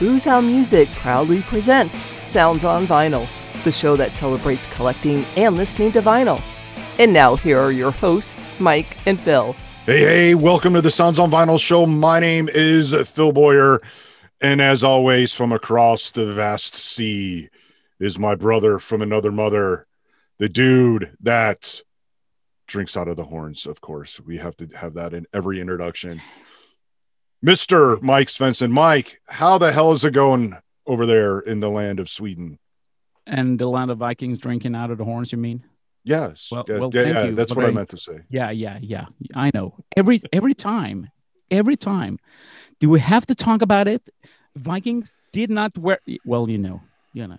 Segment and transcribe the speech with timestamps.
[0.00, 1.94] Hound Music proudly presents
[2.28, 3.28] Sounds on Vinyl,
[3.62, 6.42] the show that celebrates collecting and listening to vinyl.
[6.98, 9.54] And now, here are your hosts, Mike and Phil.
[9.86, 11.86] Hey, hey, welcome to the Sounds on Vinyl show.
[11.86, 13.80] My name is Phil Boyer.
[14.40, 17.48] And as always, from across the vast sea
[18.00, 19.86] is my brother from another mother,
[20.38, 21.80] the dude that
[22.66, 24.20] drinks out of the horns, of course.
[24.20, 26.20] We have to have that in every introduction.
[27.44, 28.00] Mr.
[28.02, 28.70] Mike Svensson.
[28.70, 32.58] Mike, how the hell is it going over there in the land of Sweden?
[33.26, 35.64] And the land of Vikings drinking out of the horns, you mean?
[36.04, 36.48] Yes.
[36.52, 38.20] Well, yeah, well, yeah, yeah, that's but what I, I- meant to say.
[38.28, 39.06] Yeah, yeah, yeah.
[39.34, 39.74] I know.
[39.96, 41.10] Every every time,
[41.50, 42.18] every time.
[42.80, 44.10] Do we have to talk about it?
[44.56, 46.82] Vikings did not wear well, you know,
[47.14, 47.36] you know.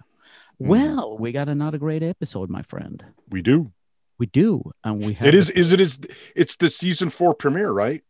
[0.59, 0.67] Mhm.
[0.67, 3.03] Well, we got another great episode, my friend.
[3.29, 3.71] We do.
[4.17, 4.71] We do.
[4.83, 5.99] And we have It is is it is
[6.35, 8.03] it's the season four premiere, right?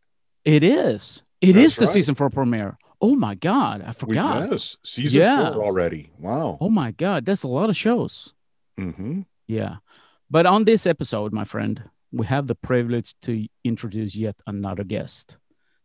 [0.44, 1.22] it is.
[1.40, 1.92] It That's is the right.
[1.94, 2.78] season four premiere.
[3.00, 4.50] Oh my god, I We, forgot.
[4.50, 4.76] yes.
[4.84, 5.54] Season Yes.
[5.54, 6.10] four already.
[6.18, 6.56] Wow.
[6.60, 8.34] Oh my god, that's a lot of shows.
[8.78, 9.76] hmm Yeah.
[10.30, 15.36] But on this episode, my friend, we have the privilege to introduce yet another guest.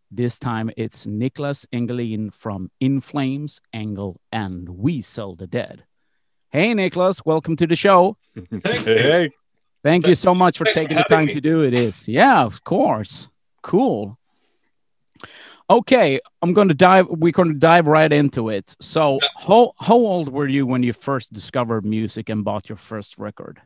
[0.09, 5.83] This time it's Niklas Engelin from In Flames, Engel, and We Sell the Dead.
[6.49, 8.17] Hey, Niklas, welcome to the show.
[8.49, 9.02] Thank Hey, you.
[9.11, 9.29] hey.
[9.83, 11.33] Thank you so much for Thanks for taking the time me.
[11.33, 11.73] to do it.
[11.73, 13.29] Is yeah, of course.
[13.63, 14.17] Cool.
[15.69, 17.08] Okay, I'm going to dive.
[17.09, 18.75] We're going to dive right into it.
[18.81, 19.28] So, Yeah.
[19.47, 23.61] how how old were you when you first discovered music and bought your first record?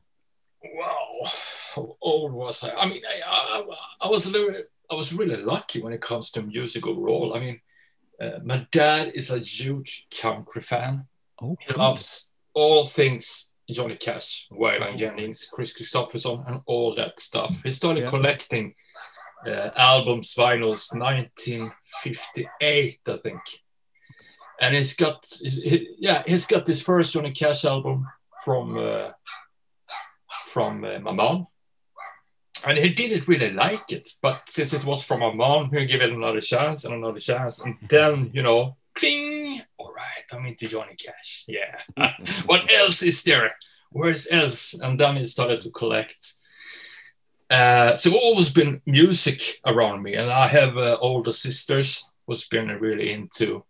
[0.63, 1.31] Wow,
[1.75, 2.71] how old was I?
[2.71, 3.21] I mean, I,
[3.59, 3.63] I,
[4.01, 4.53] I was a little,
[4.91, 7.35] I was really lucky when it comes to music overall.
[7.35, 7.61] I mean,
[8.21, 11.07] uh, my dad is a huge country fan.
[11.41, 17.63] Oh, He loves all things Johnny Cash, Waylon Jennings, Kris Kristofferson, and all that stuff.
[17.63, 18.09] He started Yeah.
[18.09, 18.75] collecting
[19.47, 23.41] uh, albums, vinyls, 1958, I think.
[24.59, 28.07] And he's got, he, yeah, he's got his first Johnny Cash album
[28.43, 29.11] from uh,
[30.51, 31.47] from uh, my mom,
[32.65, 34.07] and he didn't really like it.
[34.21, 37.59] But since it was from my mom, he gave it another chance and another chance,
[37.59, 39.61] and then you know, cling.
[39.77, 41.45] All right, I'm into Johnny Cash.
[41.47, 41.79] Yeah.
[42.45, 43.55] what else is there?
[43.91, 44.73] Where's else?
[44.73, 46.33] And then he started to collect.
[47.49, 52.67] Uh, so always been music around me, and I have uh, older sisters who's been
[52.79, 53.63] really into.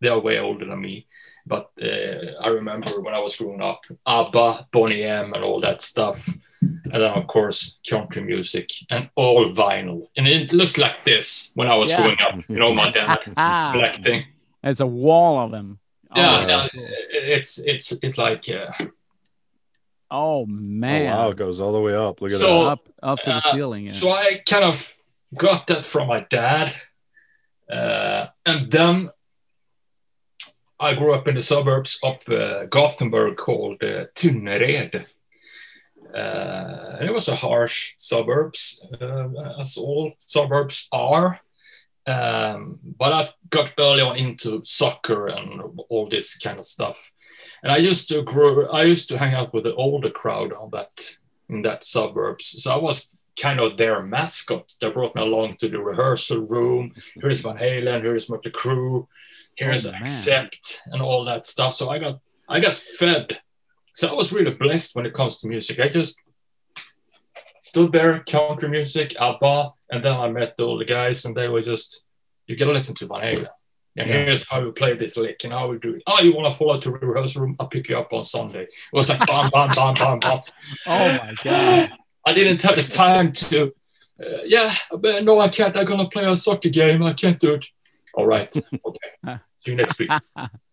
[0.00, 1.06] They are way older than me,
[1.46, 5.82] but uh, I remember when I was growing up, ABBA, Boney M, and all that
[5.82, 6.26] stuff,
[6.62, 10.06] and then of course country music and all vinyl.
[10.16, 11.96] And it looked like this when I was Yeah.
[12.02, 12.48] growing up.
[12.48, 14.24] You know, my dad Ah, collecting.
[14.62, 15.78] There's a wall of them.
[16.16, 18.72] Yeah, Oh, yeah, it's it's it's like uh,
[20.10, 21.06] Oh Oh, man.
[21.06, 22.20] wow, it goes all the way up.
[22.20, 23.86] Look at So- Up up to the Uh, ceiling.
[23.86, 23.92] Yeah.
[23.92, 24.96] So I kind of
[25.36, 26.72] got that from my dad.
[27.70, 29.10] Uh, and then
[30.80, 35.06] I grew up in the suburbs of uh, Gothenburg called uh, Tynnered.
[36.12, 39.28] Uh, it was a harsh suburbs, uh,
[39.60, 41.40] as all suburbs are.
[42.06, 47.10] Um, but I got early on into soccer and all this kind of stuff.
[47.62, 48.66] And I used to grow.
[48.68, 51.16] I used to hang out with the older crowd on that
[51.48, 52.62] in that suburbs.
[52.62, 54.72] So I was kind of their mascot.
[54.80, 56.92] They brought me along to the rehearsal room.
[57.20, 58.02] Here's Van Halen.
[58.02, 59.06] Here's Mötley Crüe.
[59.56, 59.90] Here's Oh.
[59.90, 61.74] Accept and all that stuff.
[61.74, 63.38] So I got I got fed.
[63.94, 65.78] So I was really blessed when it comes to music.
[65.80, 66.18] I just
[67.60, 71.62] stood there, country music, ABBA, and then I met all the guys, and they were
[71.62, 72.04] just,
[72.46, 73.46] you gotta listen to Van Halen.
[73.96, 74.24] And Yeah.
[74.24, 76.02] here's how we play this lick, and how we do it.
[76.06, 77.56] Oh, you want to follow to rehearsal room?
[77.58, 78.62] I'll pick you up on Sunday.
[78.62, 80.40] It was like bam, bam, bam, bam, bam.
[80.86, 81.92] oh my god.
[82.26, 83.72] I didn't have the time to,
[84.22, 85.76] uh, yeah, but no, I can't.
[85.76, 87.02] I'm gonna play a soccer game.
[87.02, 87.66] I can't do it.
[88.14, 88.54] All right,
[88.86, 89.38] okay.
[89.64, 90.10] See you next week.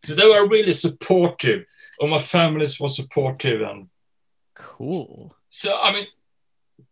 [0.03, 1.65] So they were really supportive.
[1.99, 3.87] All my families were supportive, and
[4.53, 5.35] cool.
[5.49, 6.07] so I mean,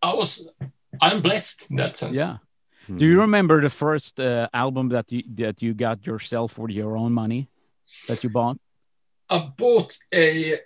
[0.02, 0.48] I was,
[1.02, 2.16] I'm blessed in that sense.
[2.16, 2.38] Yeah.
[2.88, 2.98] that.
[2.98, 6.96] Do you remember the first uh, album that you that you got yourself for your
[6.96, 7.50] own money
[8.08, 8.58] that you bought?
[9.30, 10.60] I bought a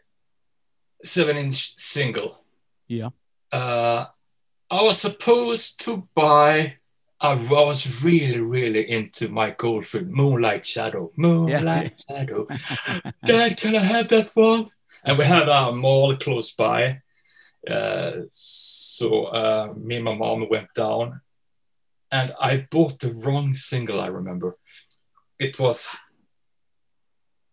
[1.04, 2.44] seven-inch single.
[2.88, 3.10] Yeah.
[3.52, 4.08] Uh,
[4.70, 6.76] I was supposed to buy.
[7.22, 12.48] I was really, really into Mike Oldfield, Moonlight Shadow, Moonlight Shadow.
[13.26, 14.70] Dad, can I have that one?
[15.04, 17.02] And we had a mall close by.
[17.70, 18.12] Uh,
[19.00, 21.22] so uh, me and my mom went down
[22.12, 24.54] and I bought the wrong single, I remember.
[25.40, 25.96] It was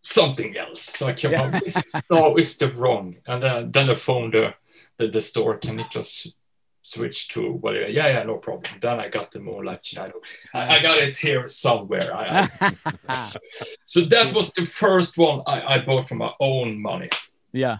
[0.02, 0.82] something else.
[0.82, 1.42] So I came Yeah.
[1.42, 3.16] home, this is, no, it's the wrong.
[3.26, 4.54] And then, then I phoned the,
[4.98, 6.32] the, the store, can Niklas
[6.82, 7.88] switch to whatever.
[7.88, 8.80] Yeah, yeah, no problem.
[8.80, 10.20] Then I got the Moonlight Shadow.
[10.54, 12.08] I, I got it here somewhere.
[12.14, 12.48] I,
[13.08, 13.32] I,
[13.84, 17.08] so that was the first one I, I bought from my own money.
[17.52, 17.78] yeah.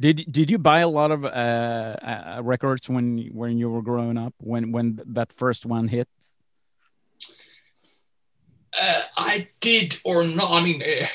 [0.00, 4.18] Did did you buy a lot of uh, uh, records when when you were growing
[4.18, 4.34] up?
[4.38, 6.08] When when that first one hit?
[8.80, 10.50] Uh, I did or not.
[10.50, 11.06] I mean, uh,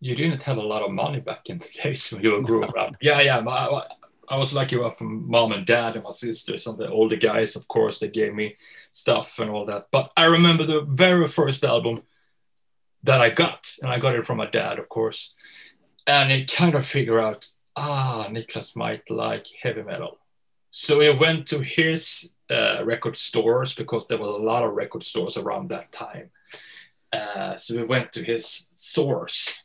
[0.00, 2.76] you didn't have a lot of money back in the days when you were growing
[2.78, 2.96] up.
[3.00, 3.40] Yeah, yeah.
[3.40, 3.82] My,
[4.28, 7.56] I was lucky enough from mom and dad and my sisters and the older guys.
[7.56, 8.56] Of course, they gave me
[8.92, 9.86] stuff and all that.
[9.90, 12.02] But I remember the very first album
[13.04, 15.34] that I got, and I got it from my dad, of course.
[16.06, 20.18] And it kind of figured out, ah, Niklas might like heavy metal.
[20.70, 25.02] So we went to his uh, record stores because there was a lot of record
[25.02, 26.30] stores around that time.
[27.12, 29.64] Uh, so we went to his source.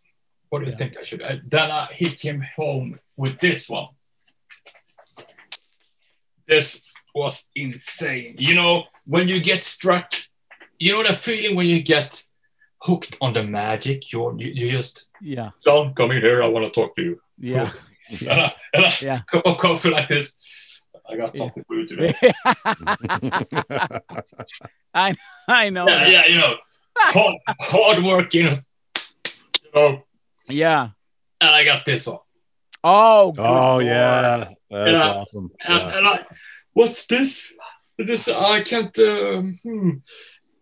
[0.49, 0.77] What do you Yeah.
[0.77, 1.21] think I should?
[1.21, 3.87] Uh, then I, he came home with this one.
[6.47, 8.35] This was insane.
[8.37, 10.11] You know, when you get struck,
[10.79, 12.23] you know the feeling when you get
[12.81, 14.11] hooked on the magic.
[14.11, 16.41] You're, you you just Yeah, son, come in here.
[16.43, 17.21] I want to talk to you.
[17.37, 17.71] yeah,
[18.19, 19.21] And I, and I Yeah.
[19.29, 20.37] cup of coffee like this.
[21.09, 22.13] I got something for you today.
[24.93, 25.13] I
[25.47, 25.87] I know.
[25.87, 26.55] Yeah, yeah, you know,
[26.95, 28.57] hard, hard work, you know,
[29.63, 30.03] you know.
[30.47, 30.89] Yeah.
[31.39, 32.19] And I got this one.
[32.83, 33.31] Oh.
[33.31, 33.85] good oh lord.
[33.85, 35.09] yeah, that's Yeah.
[35.13, 35.49] awesome.
[35.67, 35.97] And, Yeah.
[35.97, 36.25] and I,
[36.73, 37.55] what's this?
[37.97, 38.97] This I can't.
[38.99, 39.89] Um, hmm.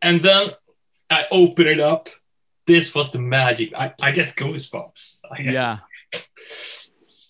[0.01, 0.49] And then
[1.09, 2.09] I open it up.
[2.65, 3.73] This was the magic.
[3.75, 5.19] I, I get goosebumps.
[5.31, 5.53] I guess.
[5.53, 5.77] Yeah.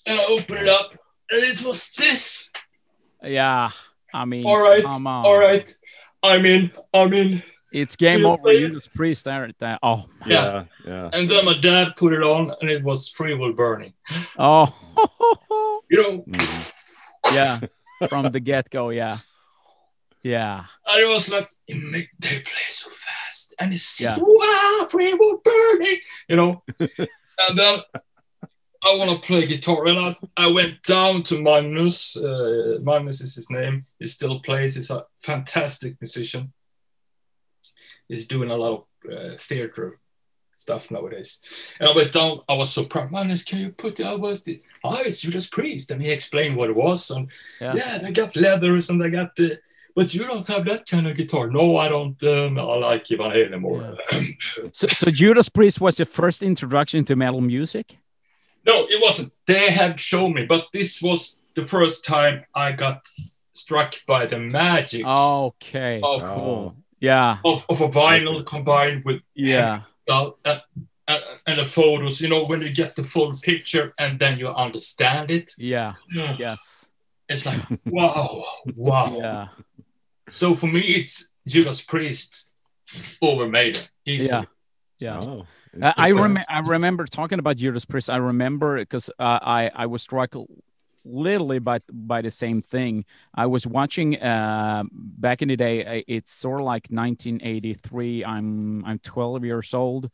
[0.09, 2.51] And I open it up, and it was this.
[3.23, 3.69] Yeah.
[4.13, 5.25] I mean, All right, come on.
[5.25, 5.71] all right.
[6.23, 6.71] I'm in.
[6.93, 7.43] I'm in.
[7.71, 8.51] It's game You over.
[8.51, 9.47] You just Judas Priest there.
[9.59, 9.77] there.
[9.83, 10.05] Oh.
[10.21, 11.09] my- yeah, yeah.
[11.13, 13.93] And then my dad put it on, and it was Freewheel Burning.
[14.39, 14.73] Oh.
[15.91, 16.73] You know, Mhm.
[17.33, 17.59] yeah.
[18.09, 18.89] From the get go.
[18.89, 19.17] Yeah.
[20.23, 20.63] Yeah.
[20.87, 23.53] And it was like, it make, they play so fast.
[23.59, 24.17] And it's Yeah.
[24.19, 26.63] wow, Freewheel Burning, you know.
[26.79, 27.79] and then
[28.83, 29.87] I want to play guitar.
[29.87, 32.15] And I, I went down to Magnus.
[32.15, 33.85] Uh, Magnus is his name.
[33.99, 34.75] He still plays.
[34.75, 36.53] He's a fantastic musician.
[38.07, 39.99] He's doing a lot of uh, theater
[40.55, 41.41] stuff nowadays.
[41.79, 42.39] And I went down.
[42.47, 43.11] I was so proud.
[43.11, 44.43] Magnus, can you put the albums?
[44.43, 45.91] The, oh, it's Judas Priest.
[45.91, 47.09] And he explained what it was.
[47.11, 47.29] And
[47.61, 47.73] Yeah.
[47.75, 49.59] yeah, they got leathers and they got the
[49.95, 51.49] but you don't have that kind of guitar.
[51.49, 52.21] No, I don't.
[52.23, 53.97] Um, I like Ivan Halen more.
[54.71, 57.97] So, so Judas Priest was the first introduction to metal music.
[58.69, 59.29] No, it wasn't.
[59.51, 61.19] They have shown me, but this was
[61.55, 62.35] the first time
[62.65, 62.99] I got
[63.53, 65.99] struck by the magic Okay.
[66.03, 66.75] of, Cool.
[66.99, 67.37] Yeah.
[67.43, 69.81] of, of a vinyl combined with Yeah.
[70.07, 70.59] the, uh,
[71.07, 72.21] uh, and the photos.
[72.21, 75.93] You know, when you get the full picture and then you understand it, Yeah.
[76.45, 76.91] Yes.
[77.31, 78.43] it's like wow,
[78.75, 79.11] wow.
[79.25, 79.47] Yeah.
[80.29, 81.13] So for me, it's
[81.47, 82.53] Judas Priest
[83.21, 83.83] over Maiden.
[84.05, 84.27] Easy.
[84.29, 84.43] Yeah.
[84.99, 85.19] Yeah.
[85.21, 85.45] Oh,
[85.81, 88.09] I, I, rem- I remember talking about Judas Priest.
[88.09, 90.35] I remember because uh, I I was struck
[91.05, 93.05] literally by by the same thing.
[93.35, 95.85] I was watching uh, back in the day.
[95.85, 98.25] uh, It's sort of like 1983.
[98.25, 100.09] I'm I'm 12 years old.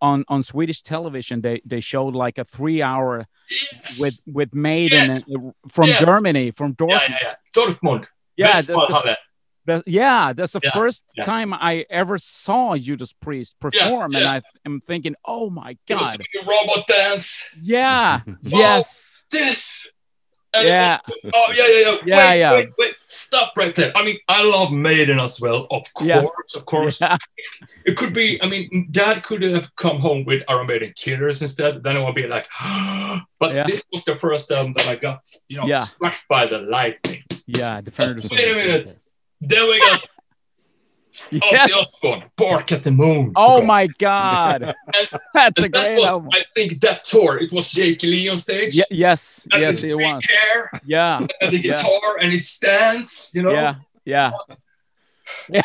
[0.00, 4.00] On on Swedish television, they they showed like a three hour Yes.
[4.00, 5.32] with with Maiden Yes.
[5.34, 6.00] uh, from Yes.
[6.00, 7.08] Germany from Dortmund.
[7.08, 7.34] yeah, yeah.
[7.54, 8.06] Dortmund.
[8.36, 9.16] Yeah, Best that's the- Valhalla.
[9.66, 11.24] That- yeah, that's the Yeah, first yeah.
[11.24, 14.32] time I ever saw Judas Priest perform, and yeah.
[14.32, 17.44] I am thinking, "Oh my It was god, a robot dance.
[17.60, 18.34] yeah, Wow.
[18.52, 19.90] Oh, yes, This.
[20.54, 21.98] And yeah, was- oh yeah, yeah, yeah.
[22.06, 22.50] Yeah, wait, yeah.
[22.52, 22.94] wait, wait.
[23.02, 23.92] Stop right there.
[23.94, 25.66] I mean, I love Maiden as well.
[25.70, 26.22] Of course, Yeah.
[26.54, 27.00] of course.
[27.00, 27.18] yeah,
[27.84, 28.40] It could be.
[28.42, 31.82] I mean, Dad could have come home with Iron Maiden Killers instead.
[31.82, 32.46] Then it would be like,
[33.38, 33.64] but Yeah.
[33.66, 35.80] this was the first album that I got, you know, Yeah.
[35.80, 37.24] struck by the lightning.
[37.46, 37.80] yeah.
[37.82, 38.22] Defender.
[38.30, 38.98] Wait a minute.
[39.40, 40.02] Then we got
[41.30, 41.40] Yeah.
[41.40, 43.32] Ozzy Osbourne, Bark at the Moon.
[43.36, 44.74] Oh my god,
[45.34, 46.28] that's a that great was, album.
[46.32, 47.38] I think, that tour.
[47.38, 48.74] It was Jake Lee on stage.
[48.74, 50.22] Yeah, yes, and yes, it was.
[50.26, 51.74] hair Yeah, and the Yeah.
[51.74, 53.52] guitar and his stance, you know.
[53.52, 54.32] yeah, yeah.
[55.48, 55.62] Then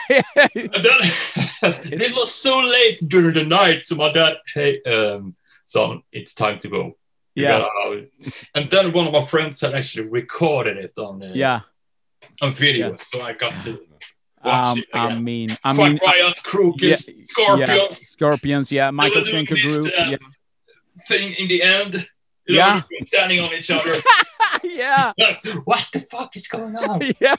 [1.97, 5.35] this was so late during the night, so my dad, hey, um,
[5.65, 6.97] son, it's time to go.
[7.35, 7.65] You yeah.
[8.55, 11.61] And then one of my friends had actually recorded it on uh, yeah.
[12.41, 12.95] On video, Yeah.
[12.97, 13.79] so I got to
[14.43, 18.71] watch Um, it I mean, I Quiet mean, Riot, Krokus, yeah, Scorpions, Scorpions.
[18.71, 19.93] Yeah, Michael doing Schenker group.
[19.99, 20.17] uh, Yeah,
[21.07, 22.07] thing in the end.
[22.47, 22.81] You Yeah.
[22.91, 23.93] know, standing on each other.
[24.63, 25.13] yeah,
[25.65, 27.01] what the fuck is going on?
[27.19, 27.35] yeah.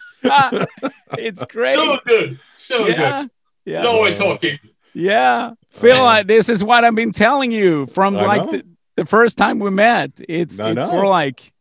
[1.19, 1.75] it's great.
[1.75, 2.97] So good, so good.
[2.97, 3.27] yeah,
[3.65, 3.83] yeah.
[3.83, 4.59] No way talking.
[4.95, 8.63] Yeah, feel like this is what I've been telling you from I like the,
[8.97, 10.13] the first time we met.
[10.29, 10.87] It's I it's know.
[10.87, 11.52] sort of like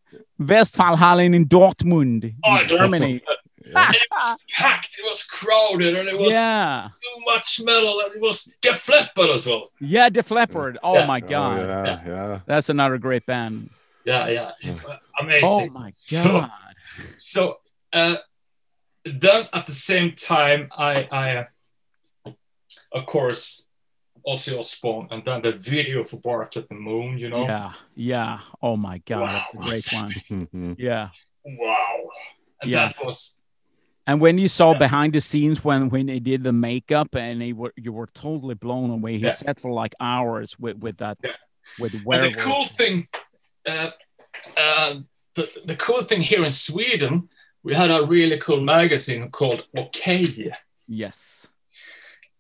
[0.48, 3.22] Westfalenhallen in Dortmund, Oh, in Germany.
[3.24, 3.32] Yeah.
[3.94, 8.20] It was packed, it was crowded, and it was yeah, so much metal, and it
[8.22, 9.70] was Def Leppard as well.
[9.80, 10.78] yeah, Def Leppard.
[10.84, 11.06] Oh Yeah.
[11.06, 12.40] my Oh, god, yeah, yeah.
[12.46, 13.70] that's another great band.
[14.04, 14.52] Yeah, yeah,
[15.20, 15.48] amazing.
[15.48, 16.52] Oh my So- god.
[17.16, 17.60] So
[17.94, 18.16] uh,
[19.06, 21.36] then at the same time, I, I
[22.26, 22.32] uh,
[22.92, 23.66] of course,
[24.28, 27.18] Ozzy Osbourne, and then the video for Bark at the Moon.
[27.18, 28.40] You know, Yeah, yeah.
[28.62, 30.14] Oh my god, Wow, that's a great one.
[30.30, 30.76] Mhm.
[30.78, 31.10] Yeah.
[31.46, 32.10] wow,
[32.62, 32.88] and Yeah.
[32.88, 33.38] that was
[34.08, 34.80] And when you saw Yeah.
[34.80, 38.56] behind the scenes when when they did the makeup and they were you were totally
[38.56, 39.18] blown away.
[39.18, 39.32] He Yeah.
[39.32, 41.36] sat for like hours with with that Yeah.
[41.78, 43.08] with And the cool thing,
[43.66, 43.92] uh,
[44.58, 44.94] uh,
[45.36, 47.30] the, the cool thing here in Sweden,
[47.64, 50.26] we had a really cool magazine called OK,
[50.88, 51.48] Yes.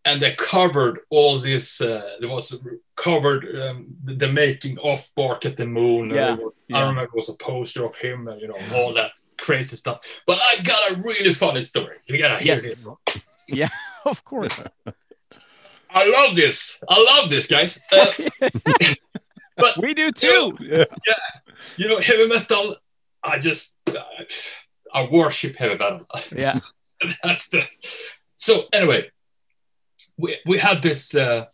[0.06, 1.82] And they covered all this.
[1.82, 2.56] Uh, there was
[2.96, 6.10] covered um, the, the making of Bark at the Moon.
[6.10, 8.94] Yeah, there were- I remember it was a poster of him, and you know all
[8.94, 10.00] that crazy stuff.
[10.26, 11.98] But I got a really funny story.
[12.08, 12.64] You gotta hear Yes.
[12.64, 12.88] this.
[13.48, 13.70] Yeah,
[14.06, 14.64] of course.
[15.94, 16.82] I love this.
[16.88, 17.82] I love this, guys.
[17.92, 18.08] Uh,
[19.58, 20.58] But- we do too.
[20.60, 20.86] Yeah.
[21.78, 22.78] you know, heavy metal.
[23.24, 23.76] I just
[24.94, 26.08] I worship heavy metal.
[26.36, 26.60] Yeah.
[27.24, 27.68] that's the
[28.38, 29.10] so anyway
[30.46, 31.46] we, had this uh,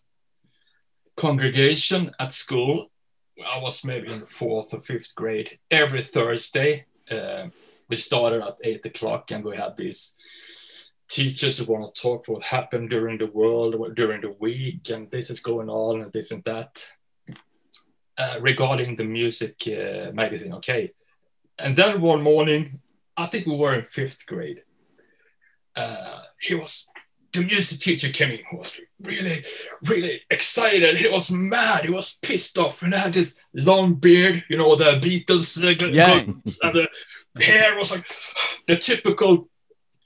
[1.15, 2.91] congregation at school.
[3.53, 5.59] I was maybe in fourth or fifth grade.
[5.69, 7.47] Every thursday uh,
[7.89, 10.17] we started at eight o'clock and we had these
[11.09, 15.29] teachers who want to talk what happened during the world during the week and this
[15.29, 16.85] is going on and this and that
[18.17, 20.91] uh, regarding the music uh, magazine okay?
[21.59, 22.81] And then one morning
[23.15, 24.63] i think we were in fifth grade.
[25.75, 26.89] Uh, he was
[27.33, 28.37] the music teacher came in.
[28.49, 29.43] He was really,
[29.83, 30.97] really excited.
[30.97, 31.85] He was mad.
[31.85, 36.23] He was pissed off, and had this long beard, you know, the Beatles, uh, Yeah.
[36.23, 36.73] guns, and
[37.35, 38.05] the hair was like
[38.67, 39.47] the typical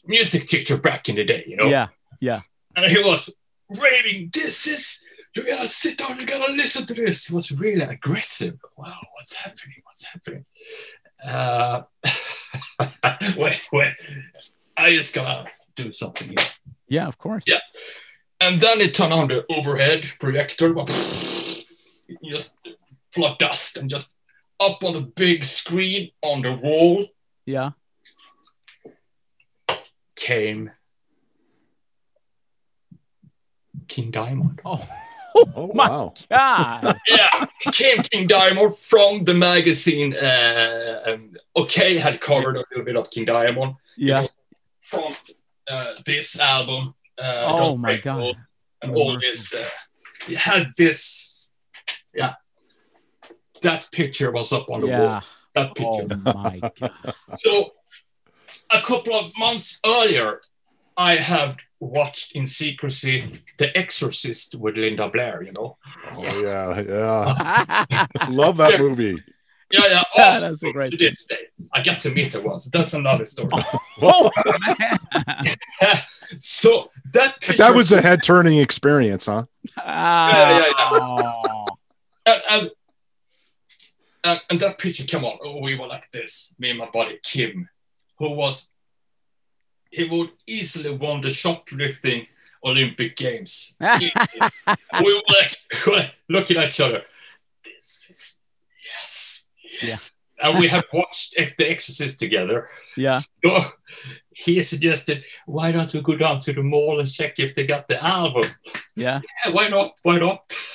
[0.05, 1.69] music teacher back in the day, you know.
[1.69, 1.87] Yeah.
[2.19, 2.41] Yeah.
[2.75, 3.37] And he was
[3.69, 4.29] raving.
[4.33, 5.03] This is
[5.35, 6.19] you gotta sit down.
[6.19, 7.27] You gotta listen to this.
[7.27, 8.57] He was really aggressive.
[8.77, 9.81] Wow, what's happening?
[9.83, 10.45] What's happening?
[11.25, 11.83] Uh,
[13.37, 13.93] wait, wait.
[14.75, 16.47] I just gotta do something here.
[16.91, 17.45] Yeah, of course.
[17.47, 17.59] Yeah.
[18.41, 20.73] And then it turned on the overhead projector,
[22.21, 22.57] just
[23.13, 24.15] full of dust, and just
[24.59, 27.07] up on the big screen on the wall
[27.45, 27.71] Yeah.
[30.17, 30.71] came
[33.87, 34.59] King Diamond.
[34.65, 34.85] Oh,
[35.55, 36.13] Oh my wow.
[36.29, 36.97] God.
[37.07, 40.13] yeah, came King Diamond from the magazine.
[40.13, 43.75] Uh, um, okay, had covered a little bit of King Diamond.
[43.95, 44.27] Yeah.
[44.81, 45.13] From
[45.69, 46.93] uh, this album.
[47.17, 48.19] Uh, Oh Don't my God.
[48.19, 48.33] Law,
[48.81, 49.53] And all this.
[49.53, 49.67] Uh,
[50.27, 51.49] he had this.
[52.13, 52.35] Yeah.
[53.61, 55.21] That picture was up on the wall.
[55.55, 56.07] That picture.
[56.25, 57.13] Oh my God.
[57.35, 57.71] So
[58.71, 60.41] a couple of months earlier,
[60.97, 65.77] I have watched in secrecy The Exorcist with Linda Blair, you know.
[66.15, 68.05] Oh yeah, yeah.
[68.29, 69.21] Love that movie.
[69.71, 71.47] Yeah, yeah, Yeah, that's a great to this day.
[71.73, 72.65] I got to meet her once.
[72.65, 73.49] That's another story.
[74.01, 74.31] oh,
[74.77, 74.99] man.
[76.39, 79.45] so that picture, That was a head turning experience, huh?
[79.77, 80.29] Ah.
[80.29, 80.73] yeah, yeah.
[80.79, 81.65] Oh.
[82.25, 82.71] and, and,
[84.23, 85.37] and, and that picture came on.
[85.43, 87.69] Oh, we were like this, me and my buddy Kim,
[88.17, 88.73] who was
[89.91, 92.25] he would easily won the shoplifting
[92.63, 93.75] Olympic Games.
[93.79, 94.11] we
[94.67, 97.03] were like, we were looking at each other.
[97.63, 98.30] This is
[99.81, 100.17] yes, yes.
[100.43, 102.69] And we have watched The Exorcist together.
[102.97, 103.19] Yeah.
[103.43, 103.63] So
[104.31, 107.87] he suggested, why don't we go down to the mall and check if they got
[107.87, 108.43] the album?
[108.95, 109.21] Yeah.
[109.45, 109.91] Yeah, why not?
[110.03, 110.41] Why not?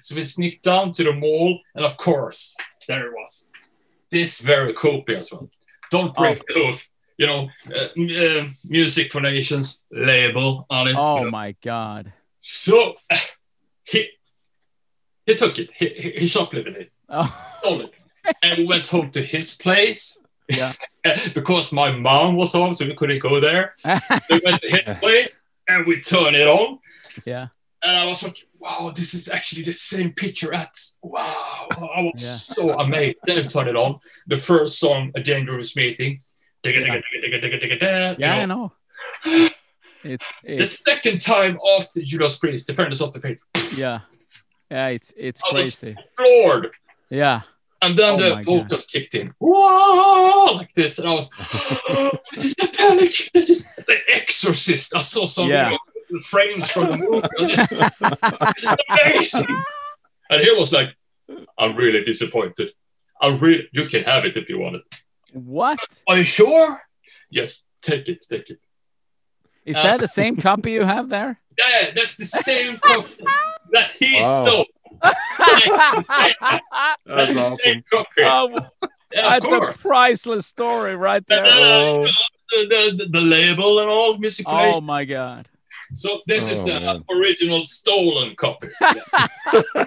[0.00, 2.54] So we sneaked down to the mall, and of course,
[2.88, 3.50] there it was.
[4.10, 5.50] This very copy as well.
[5.90, 6.44] Don't break Oh.
[6.48, 6.88] the oath.
[7.18, 7.88] You know, uh,
[8.40, 10.92] uh, music for nations label on it.
[10.92, 11.30] you Oh know.
[11.30, 12.12] my God.
[12.38, 13.16] So uh,
[13.84, 14.08] he
[15.26, 15.70] he took it.
[15.76, 17.54] He, he, he shoplifted it, Oh.
[17.58, 17.92] stole it,
[18.42, 20.18] and we went home to his place.
[20.48, 20.72] Yeah.
[21.34, 23.74] Because my mom was home, so we couldn't go there.
[24.30, 25.28] We went to his place
[25.68, 26.78] and we turned it on.
[27.24, 27.48] yeah.
[27.84, 31.66] And I was like, wow, this is actually the same picture at wow.
[31.72, 32.36] I was Yeah.
[32.54, 33.18] so amazed.
[33.26, 33.98] Then I turned it on.
[34.28, 36.20] The first song, A Dangerous Meeting.
[36.64, 37.00] Yeah.
[38.20, 38.72] I you know.
[39.26, 39.48] know.
[40.04, 43.40] It's, The second time after Judas Priest, Defenders of the Faith,
[43.76, 44.00] yeah.
[44.70, 45.96] Yeah, it's it's I crazy.
[46.16, 46.70] floored.
[47.08, 47.42] Yeah.
[47.82, 48.44] And then Oh the God.
[48.44, 49.34] vocals kicked in.
[49.38, 50.54] Whoa!
[50.54, 50.98] Like this.
[50.98, 51.28] And I was,
[52.32, 53.30] this is satanic.
[53.34, 54.94] This is The Exorcist.
[54.94, 55.70] I saw some Yeah.
[55.72, 55.78] you
[56.10, 57.56] know, frames from the movie.
[58.56, 58.74] this is
[59.42, 59.62] amazing.
[60.30, 60.90] And he was like,
[61.58, 62.68] I'm really disappointed.
[63.20, 64.82] I really, you can have it if you want it.
[65.32, 65.78] What?
[66.08, 66.80] Are you sure?
[67.30, 68.58] Yes, take it, take it.
[69.64, 71.38] Is Uh, that the same copy you have there?
[71.58, 73.24] Yeah, that's the same copy
[73.72, 74.42] that he Wow.
[74.44, 74.66] stole.
[77.06, 77.56] That's awesome.
[77.56, 78.08] same copy.
[78.22, 78.48] oh,
[79.12, 81.42] yeah, of that's a priceless story right there.
[81.44, 82.06] then, uh, Oh.
[82.50, 85.48] the, the, the label and all music Oh my god.
[85.94, 87.04] So this is Oh, the man.
[87.10, 88.68] original stolen copy.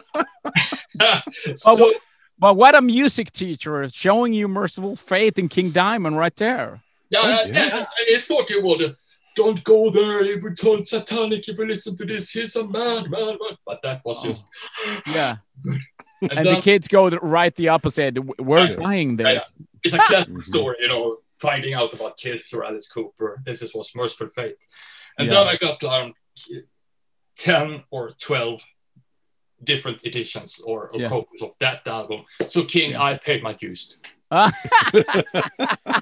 [1.55, 1.93] So, wha-
[2.39, 6.81] But what a music teacher is showing you Mercyful Fate in King Diamond right there.
[7.10, 7.77] yeah, Oh, and- yeah.
[7.77, 8.95] and I thought you would.
[9.36, 10.24] Don't go there.
[10.24, 12.32] It would turn satanic if you listen to this.
[12.32, 13.58] He's a man, man, man.
[13.65, 14.27] But that was Oh.
[14.27, 14.46] just.
[15.08, 15.38] Yeah.
[16.22, 18.18] And, And then the kids go right the opposite.
[18.39, 18.75] We're Yeah.
[18.77, 19.54] buying this.
[19.84, 20.42] it's a classic Mhm.
[20.42, 23.42] story, you know, finding out about kids through Alice Cooper.
[23.46, 24.65] This is was Mercyful Fate.
[25.20, 25.34] And Yeah.
[25.44, 26.13] then I got around
[27.38, 28.63] 10 or 12
[29.63, 31.10] different editions or, or Yeah.
[31.10, 32.24] copies of that album.
[32.48, 33.04] So, King, Yeah.
[33.04, 34.00] I paid my dues.
[34.32, 34.51] Ah.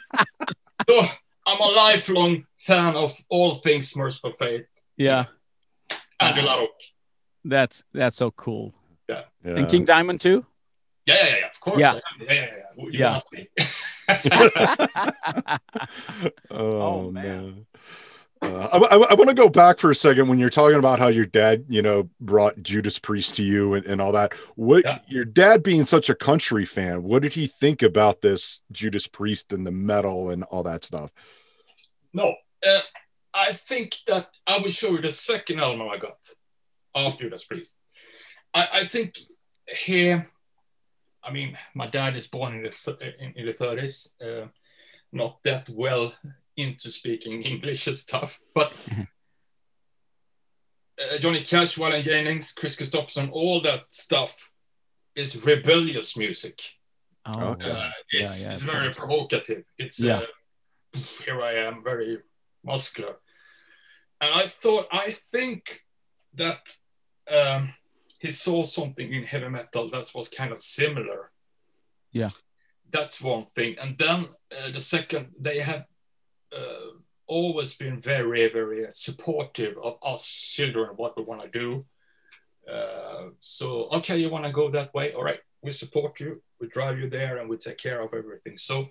[0.90, 1.08] So,
[1.46, 4.68] I'm a lifelong fan of all things Mercyful Fate
[4.98, 5.26] yeah.
[6.20, 6.66] and a.
[7.46, 8.74] That's that's so cool.
[9.10, 9.24] Yeah.
[9.44, 10.46] And King Diamond too?
[11.06, 11.80] Yeah, yeah, yeah, of course.
[11.80, 12.00] Yeah.
[12.22, 13.20] Yeah, yeah, yeah.
[13.20, 13.20] You
[14.08, 15.58] Yeah.
[16.52, 17.24] Oh, Oh, man.
[17.24, 17.66] man.
[18.42, 18.78] Uh, I,
[19.12, 21.64] I, want to go back for a second when you're talking about how your dad,
[21.70, 24.34] you know, brought Judas Priest to you and, and all that.
[24.56, 25.00] What Yeah.
[25.08, 29.54] your dad being such a country fan, what did he think about this Judas Priest
[29.54, 31.10] and the metal and all that stuff?
[32.14, 32.36] No,
[32.68, 32.82] uh,
[33.34, 36.18] I think that I will show you the second album I got
[36.96, 37.78] after Judas Priest.
[38.54, 39.18] I, I think
[39.68, 40.30] here,
[41.24, 44.46] I mean, my dad is born in the th- in, in the thirties, uh,
[45.12, 46.14] not that well
[46.58, 48.74] into speaking English and stuff, but.
[51.02, 54.52] Uh, Johnny Cash, Waylon Jennings, Kris Kristofferson, all that stuff
[55.16, 56.62] is rebellious music.
[57.26, 57.72] Oh, Okay.
[57.72, 59.64] Uh, Yeah, it's yeah, it's very provocative.
[59.80, 60.18] It's Yeah.
[60.94, 62.20] uh, here I am, very
[62.64, 63.16] muscular,
[64.22, 65.82] and I thought I think
[66.36, 66.62] that
[67.32, 67.74] um,
[68.20, 71.32] he saw something in heavy metal that was kind of similar.
[72.12, 72.30] Yeah.
[72.92, 75.86] that's one thing, and then uh, the second they have
[76.56, 76.92] uh,
[77.26, 80.24] always been very very supportive of us
[80.56, 81.86] children what we want to do.
[82.72, 85.12] Uh, so okay, you want to go that way?
[85.14, 86.42] All right, we support you.
[86.62, 88.58] We drive you there, and we take care of everything.
[88.58, 88.90] So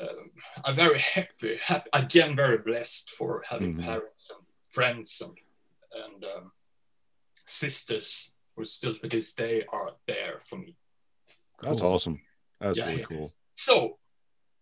[0.00, 0.22] uh,
[0.64, 3.84] I'm very happy, happy, again, very blessed for having Mhm.
[3.84, 5.38] parents and friends and
[5.94, 6.52] and um,
[7.44, 10.74] sisters who still to this day are there for me.
[11.60, 11.92] That's Cool.
[11.92, 12.22] awesome.
[12.60, 13.06] That's Yeah, really yeah.
[13.06, 13.30] cool.
[13.54, 13.98] So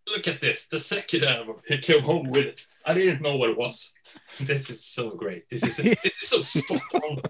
[0.09, 1.57] look at this, the second album.
[1.69, 2.67] He came home with it.
[2.85, 3.95] I didn't know what it was.
[4.41, 5.49] This is so great.
[5.49, 7.23] This is this is so spot on.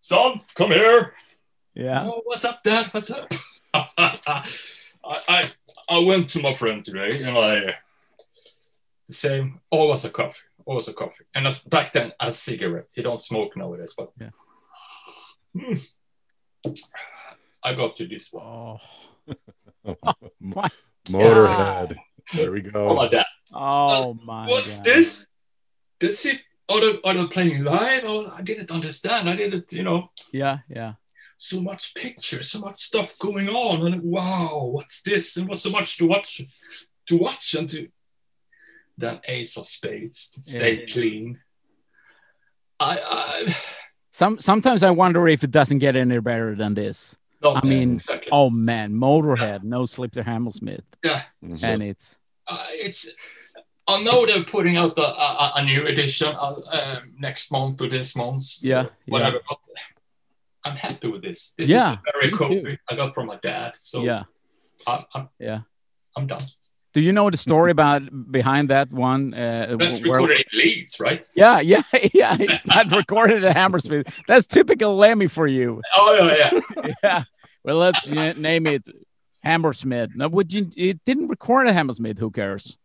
[0.00, 1.14] Son, come here.
[1.74, 2.06] Yeah.
[2.06, 2.86] Oh, what's up, Dad?
[2.92, 3.32] What's up?
[5.06, 7.74] I, I I went to my friend today, and I
[9.08, 9.60] the same.
[9.70, 10.42] Always a coffee.
[10.66, 11.24] Always a coffee.
[11.34, 12.90] And as, back then, a cigarette.
[12.96, 14.30] You don't smoke nowadays, but Yeah.
[15.54, 15.74] Hmm.
[17.62, 18.44] I got to this one.
[18.44, 18.80] Oh.
[19.86, 19.96] M-
[20.40, 20.70] my
[21.08, 21.96] Motorhead.
[22.32, 23.10] There we Oh, my go.
[23.10, 23.26] dad.
[23.52, 24.84] Oh my What's God.
[24.84, 25.26] this?
[26.00, 26.40] That's it.
[26.68, 28.04] Are they, are they playing live?
[28.06, 29.28] Oh, I didn't understand.
[29.28, 30.94] I didn't, you know, Yeah, yeah.
[31.36, 35.36] So much pictures, so much stuff going on, and wow, what's this?
[35.36, 36.42] And what's so much to watch,
[37.06, 37.88] to watch and to.
[38.96, 40.86] Then Ace of Spades, to stay Yeah.
[40.92, 41.40] clean.
[42.78, 43.54] I, I,
[44.12, 47.16] Some sometimes I wonder if it doesn't get any better than this.
[47.42, 48.30] no, I mean, exactly.
[48.32, 51.64] Oh man, Motorhead, no sleep to Hammersmith, Mhm.
[51.64, 53.08] and it's uh, it's
[53.88, 57.88] I know they're putting out a, a, a new edition uh, um, next month or
[57.88, 58.62] this month.
[58.62, 59.40] Yeah, or whatever.
[59.48, 59.58] But
[60.64, 61.52] I'm happy with this.
[61.58, 62.76] This Yeah, is the very too.
[62.88, 63.72] I got from my dad.
[63.78, 64.24] So yeah.
[64.86, 65.60] I, I'm, Yeah.
[66.16, 66.42] I'm done.
[66.94, 69.34] Do you know the story about behind that one?
[69.34, 71.24] Uh, That's where- recorded in Leeds, right?
[71.34, 71.82] yeah, yeah,
[72.14, 72.36] yeah.
[72.38, 74.06] It's not recorded at Hammersmith.
[74.28, 75.82] That's typical Lemmy for you.
[75.94, 76.94] Oh yeah, yeah.
[77.02, 77.24] Yeah.
[77.64, 78.86] Well, let's name it
[79.42, 80.10] Hammersmith.
[80.14, 80.70] No, would you?
[80.76, 82.18] It didn't record at Hammersmith.
[82.18, 82.78] Who cares?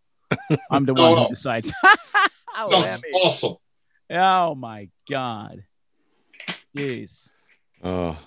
[0.71, 1.23] I'm the No, one no.
[1.25, 1.71] who decides.
[2.65, 2.71] Sounds
[3.03, 3.13] Lemmy.
[3.13, 3.55] awesome.
[4.11, 5.63] Oh my god.
[6.75, 7.29] Jeez.
[7.83, 8.17] Oh,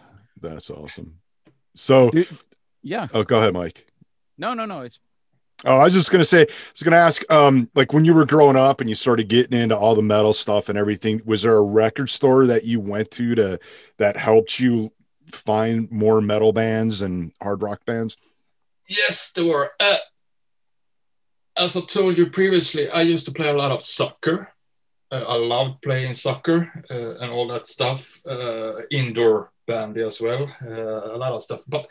[0.40, 1.18] that's awesome.
[1.76, 2.28] So, Dude.
[2.82, 3.08] Yeah.
[3.12, 3.86] oh, go ahead, Mike.
[4.38, 4.80] No, no, no.
[4.82, 4.98] It's
[5.64, 8.26] Oh, I was just gonna say, I was gonna ask, um, like when you were
[8.26, 11.56] growing up and you started getting into all the metal stuff and everything, was there
[11.56, 13.60] a record store that you went to to
[13.98, 14.90] that helped you
[15.30, 18.16] find more metal bands and hard rock bands?
[18.88, 19.70] Yes, there were.
[19.78, 19.96] Uh,
[21.56, 24.48] as I told you previously, I used to play a lot of soccer.
[25.12, 28.20] Uh, I loved playing soccer uh, and all that stuff.
[28.26, 30.50] Uh, indoor bandy as well.
[30.62, 31.62] A lot of stuff.
[31.68, 31.86] But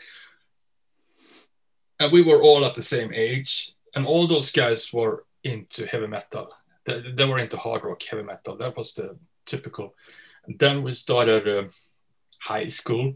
[2.00, 6.08] and we were all at the same age, and all those guys were into heavy
[6.08, 6.48] metal.
[6.84, 8.56] They, they were into hard rock, heavy metal.
[8.56, 9.94] That was the typical.
[10.44, 11.72] And then we started
[12.40, 13.14] high school,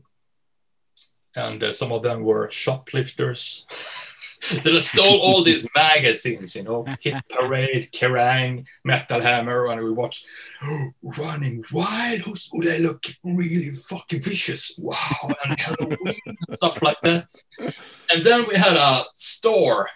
[1.34, 3.66] and some of them were shoplifters.
[4.40, 9.92] so they stole all these magazines, you know, Hit Parade, Kerrang, Metal Hammer, and we
[9.92, 10.26] watched
[11.02, 12.20] Running Wild.
[12.20, 14.78] Who's, oh, they look really fucking vicious.
[14.78, 17.28] Wow, and Halloween and stuff like that.
[17.58, 19.88] And then we had a store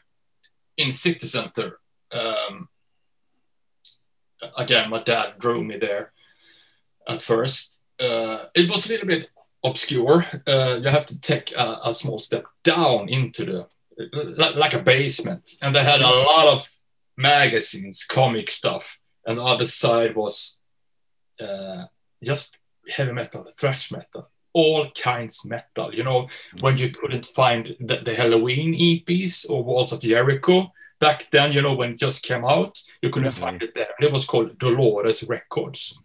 [0.76, 1.78] in City Center.
[2.12, 2.68] Um,
[4.56, 6.12] again, my dad drove me there
[7.08, 7.80] at first.
[7.98, 9.30] Uh, it was a little bit
[9.62, 10.26] obscure.
[10.46, 13.66] Uh, you have to take a, a small step down into the
[14.56, 16.70] like a basement, and they had a lot of
[17.16, 20.60] magazines, comic stuff, and the other side was
[21.40, 21.84] uh,
[22.22, 22.56] just
[22.88, 25.94] heavy metal, thrash metal, all kinds metal.
[25.94, 26.28] You know,
[26.60, 31.62] when you couldn't find the, the Halloween EPs or Walls of Jericho back then, you
[31.62, 33.40] know, when it just came out, you couldn't Mhm.
[33.40, 33.94] find it there.
[34.00, 35.98] It was called Dolores Records.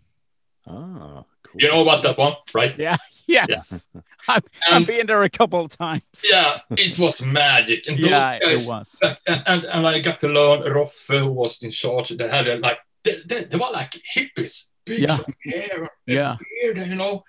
[0.67, 1.61] Ah, cool.
[1.61, 2.77] You know about that one, right?
[2.77, 2.97] Yeah.
[3.27, 3.87] Yes.
[4.27, 6.01] I've, I've been there a couple of times.
[6.29, 7.87] yeah, it was magic.
[7.87, 8.99] And those Yeah, guys, it was.
[9.27, 12.09] and, and, and I got to learn Roffe, who was in charge.
[12.09, 15.19] They had a, like they, they, they were like hippies, big Yeah.
[15.43, 16.37] hair, Yeah.
[16.61, 17.23] beard, you know.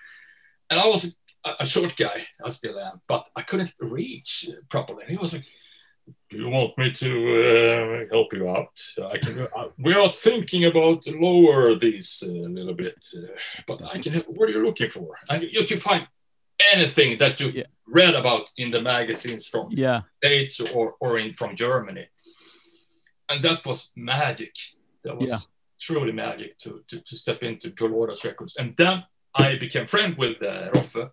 [0.70, 5.02] And I was a, a short guy, I still am, but I couldn't reach properly.
[5.02, 5.46] And he was like,
[6.30, 7.10] "Do you want me to
[8.08, 8.78] uh, help you out?
[9.14, 9.34] I can.
[9.56, 13.20] Uh, we are thinking about lower these a little bit, uh,
[13.66, 14.12] but I can.
[14.36, 15.08] What are you looking for?
[15.30, 16.06] And you, you can find
[16.74, 17.66] anything that you Yeah.
[17.86, 20.02] read about in the magazines from Yeah.
[20.22, 22.06] States or, or in, from Germany.
[23.28, 24.54] And that was magic.
[25.04, 25.38] That was Yeah.
[25.80, 28.56] truly magic to, to, to step into Dolores Records.
[28.56, 31.10] And then I became friend with uh, Roffe.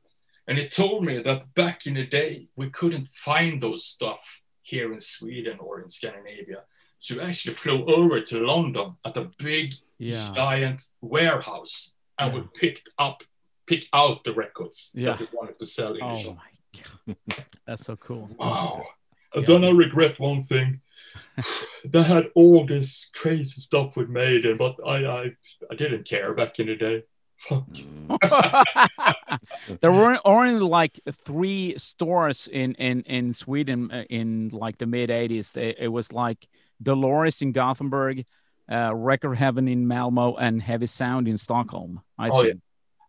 [0.47, 4.91] And he told me that back in the day, we couldn't find those stuff here
[4.93, 6.63] in Sweden or in Scandinavia.
[6.99, 10.31] So we actually flew over to London at a big, Yeah.
[10.33, 11.93] giant warehouse.
[12.17, 12.47] And we Yeah.
[12.55, 13.23] picked up,
[13.65, 15.11] pick out the records Yeah.
[15.17, 16.37] that we wanted to sell in the Oh shop.
[16.37, 16.51] my
[17.07, 17.45] god.
[17.67, 18.29] That's so cool.
[18.39, 18.87] Wow.
[19.33, 19.53] And Yeah.
[19.59, 20.81] then I regret one thing.
[21.85, 25.23] they had all this crazy stuff with Maiden, but I, I
[25.71, 27.03] I didn't care back in the day.
[29.81, 35.09] There were only like three stores in in in Sweden uh, in like the mid
[35.09, 35.55] 80s.
[35.57, 36.47] It, it was like
[36.81, 38.25] Dolores in Gothenburg,
[38.71, 42.01] uh, Record Heaven in Malmo, and Heavy Sound in Stockholm.
[42.17, 42.53] I Oh, yeah.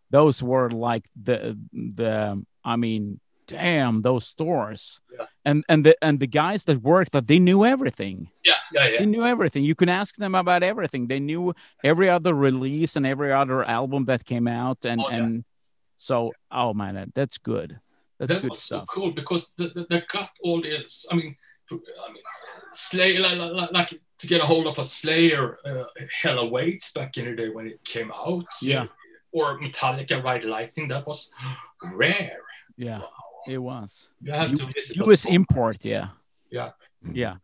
[0.09, 2.43] those were like the the.
[2.63, 5.01] I mean, damn those stores.
[5.11, 5.25] Yeah.
[5.45, 8.29] And and the and the guys that worked that they knew everything.
[8.43, 8.99] Yeah, yeah, yeah.
[8.99, 9.63] They knew everything.
[9.63, 11.07] You could ask them about everything.
[11.07, 11.53] They knew
[11.83, 15.17] every other release and every other album that came out, and Oh, yeah.
[15.17, 15.43] and
[15.97, 17.79] so oh man, that's good.
[18.17, 18.85] That's that good stuff.
[18.89, 21.05] so cool because they, got all this.
[21.11, 21.35] I mean,
[21.71, 22.23] I mean,
[22.73, 25.83] Slayer, like, like, to get a hold of a Slayer, uh,
[26.21, 28.45] Hell Awaits back in the day when it came out.
[28.61, 28.85] Yeah.
[29.33, 30.87] Or Metallica, Ride Lightning.
[30.87, 31.31] That was
[31.83, 32.37] rare.
[32.77, 33.01] Yeah,
[33.47, 34.09] it was.
[34.21, 34.97] You have U- to visit.
[34.97, 35.25] U.S.
[35.25, 35.83] import.
[35.85, 36.09] Yeah.
[36.51, 36.71] Yeah.
[37.11, 37.35] Yeah.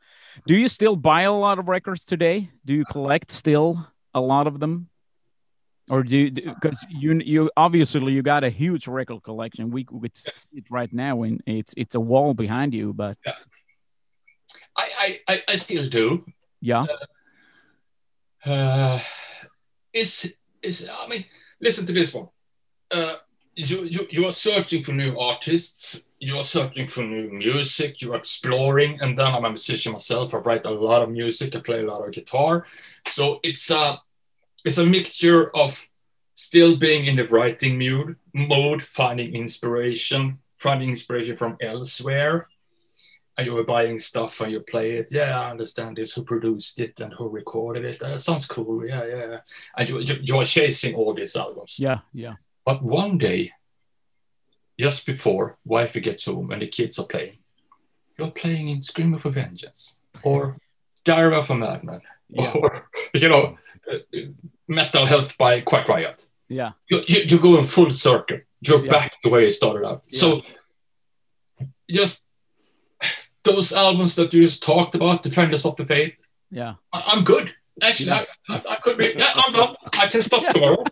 [0.48, 2.50] Do you still buy a lot of records today?
[2.66, 4.88] Do you collect still a lot of them?
[5.90, 9.72] Or do you because you you obviously you got a huge record collection.
[9.72, 14.90] We could see it right now and it's it's a wall behind you, but I,
[15.00, 16.26] I, I, I still do.
[16.62, 16.86] yeah.
[18.46, 19.00] Uh,
[19.94, 21.26] is is I mean,
[21.60, 22.30] listen to this one.
[22.90, 23.16] Uh,
[23.56, 26.10] you, you you are searching for new artists.
[26.20, 28.02] You are searching for new music.
[28.02, 30.34] You are exploring, and then I'm a musician myself.
[30.34, 31.56] I write a lot of music.
[31.56, 32.66] I play a lot of guitar.
[33.08, 34.00] So it's a
[34.64, 35.88] it's a mixture of
[36.36, 42.48] still being in the writing mood, mode, finding inspiration, finding inspiration from elsewhere,
[43.38, 45.12] and you were buying stuff and you play it.
[45.12, 46.14] Yeah, I understand this.
[46.14, 48.00] Who produced it and who recorded it?
[48.00, 48.86] That sounds cool.
[48.88, 49.40] Yeah, yeah.
[49.78, 51.78] And you, you, you are chasing all these albums.
[51.80, 52.36] Yeah, yeah.
[52.66, 53.52] But one day,
[54.80, 57.38] just before wifey gets home and the kids are playing,
[58.18, 60.58] you're playing in Screaming for Vengeance or
[61.04, 62.52] Diary of a Madman Yeah.
[62.54, 63.58] or, you know,
[63.92, 63.98] uh,
[64.68, 66.26] Metal Health by Quiet Riot.
[66.48, 66.72] Yeah.
[66.90, 68.40] You, you, you're going full circle.
[68.62, 68.90] You're Yeah.
[68.90, 70.06] back the way you started out.
[70.14, 70.42] So
[71.90, 72.28] just
[73.44, 76.14] those albums that you just talked about, Defenders of the Faith,
[76.52, 76.76] Yeah.
[76.94, 77.54] I, I'm good.
[77.82, 78.26] Actually, Yeah.
[78.50, 79.14] I, I, I could be.
[79.18, 79.76] Yeah, I'm done.
[79.98, 80.50] I can stop Yeah.
[80.50, 80.84] tomorrow.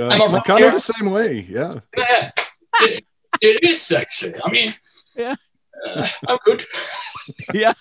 [0.00, 0.68] Yeah, I'm a I'm kind here.
[0.68, 1.46] of the same way.
[1.48, 1.80] Yeah.
[1.96, 2.30] Yeah,
[2.80, 3.04] it,
[3.40, 4.34] it is actually.
[4.44, 4.74] I mean,
[5.16, 5.34] Yeah.
[5.86, 6.64] uh, I'm good.
[7.54, 7.74] Yeah.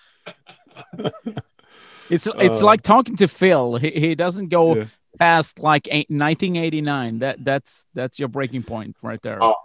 [2.09, 3.75] It's it's Uh, like talking to Phil.
[3.77, 4.85] He, he doesn't go Yeah.
[5.19, 7.19] past like eight, 1989.
[7.19, 9.41] That that's that's your breaking point right there.
[9.41, 9.55] Oh.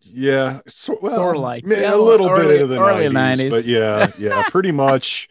[0.00, 3.46] Yeah, so, well, Sorta like, ma- yeah, a little early- bit into the early 90s,
[3.46, 3.50] 90s.
[3.50, 5.28] but yeah, yeah, pretty much.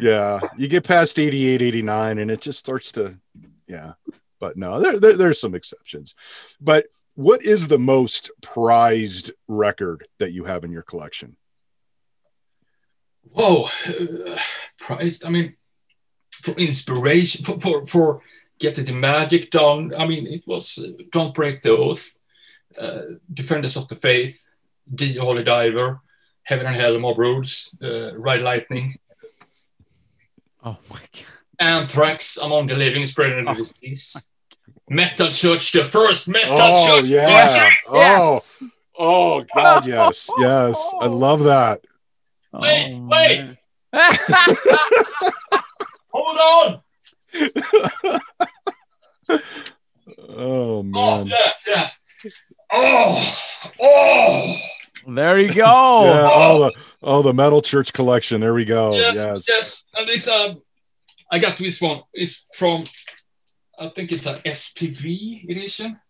[0.00, 3.16] Yeah, you get past 88, 89, and it just starts to,
[3.66, 3.92] yeah.
[4.42, 6.16] But no, there, there, there's some exceptions.
[6.60, 11.36] But what is the most prized record that you have in your collection?
[13.22, 14.36] Whoa, uh,
[14.80, 15.24] priced.
[15.24, 15.54] I mean,
[16.32, 18.22] for inspiration, for for, for
[18.58, 19.94] getting the magic done.
[19.96, 22.12] I mean, it was uh, "Don't Break the Oath,"
[22.76, 23.02] uh,
[23.32, 24.42] "Defenders of the Faith,"
[24.92, 26.00] "The Holy Diver,"
[26.42, 28.98] "Heaven and Hell," "Mob Rules," uh, "Ride Lightning,"
[30.64, 31.26] Oh my god.
[31.60, 34.16] "Anthrax," "Among the Living," "Spreading the Disease,"
[34.92, 37.06] "Metal Church," the first Metal Oh, Church.
[37.06, 37.26] yeah.
[37.44, 37.72] concert.
[37.88, 38.58] Oh, Yes.
[38.98, 40.94] oh, God, yes, yes.
[41.00, 41.80] I love that.
[42.52, 43.56] Wait, Oh, wait.
[46.12, 46.82] Hold on.
[50.28, 51.26] Oh, Oh man.
[51.28, 51.88] yeah, yeah.
[52.72, 53.38] Oh,
[53.80, 54.56] oh.
[55.06, 55.62] there you go.
[56.04, 58.40] Yeah, oh the oh the metal church collection.
[58.40, 58.94] There we go.
[58.94, 59.44] yes, yes.
[59.48, 60.60] yes, and it's um,
[61.30, 62.00] I got this one.
[62.12, 62.84] It's from,
[63.82, 66.00] I think it's an SPV edition,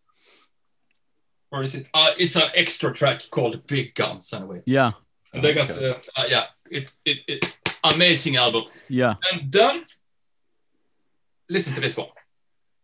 [1.51, 1.87] or is it?
[1.95, 4.63] Uh, it's an extra track called Big Guns anyway.
[4.67, 4.93] Yeah.
[5.33, 8.65] And they got uh, uh, yeah, it's it, it amazing album.
[8.89, 9.15] Yeah.
[9.33, 9.85] And then
[11.49, 12.09] listen to this one,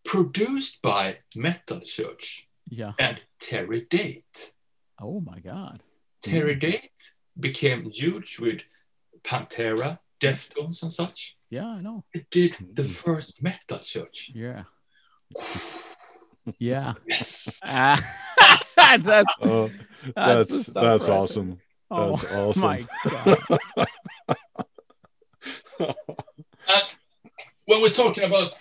[0.05, 2.93] produced by Metal Church Yeah.
[2.99, 4.53] and Terry Date.
[5.01, 5.83] Oh my god.
[6.23, 8.63] Terry Date became huge with
[9.23, 11.37] Pantera, Deftones, and such.
[11.51, 12.05] Yeah, I know.
[12.13, 12.91] It did the Mm.
[13.05, 14.31] first metal church.
[14.35, 14.65] Yeah.
[16.59, 16.95] Yeah.
[17.07, 17.61] Yes.
[17.63, 18.03] Ah,
[18.77, 19.71] that's Oh,
[20.17, 21.61] That's that's that's, right awesome.
[21.91, 22.63] oh That's awesome.
[22.63, 23.39] my god.
[25.79, 25.95] And
[27.67, 28.53] when we're talking about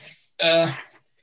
[0.41, 0.71] uh,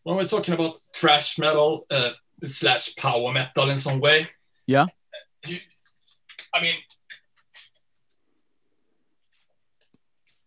[0.04, 2.10] when we're talking about thrash metal uh,
[2.46, 4.28] slash power metal in some way,
[4.66, 4.86] Yeah.
[5.46, 5.58] you,
[6.54, 6.72] I mean,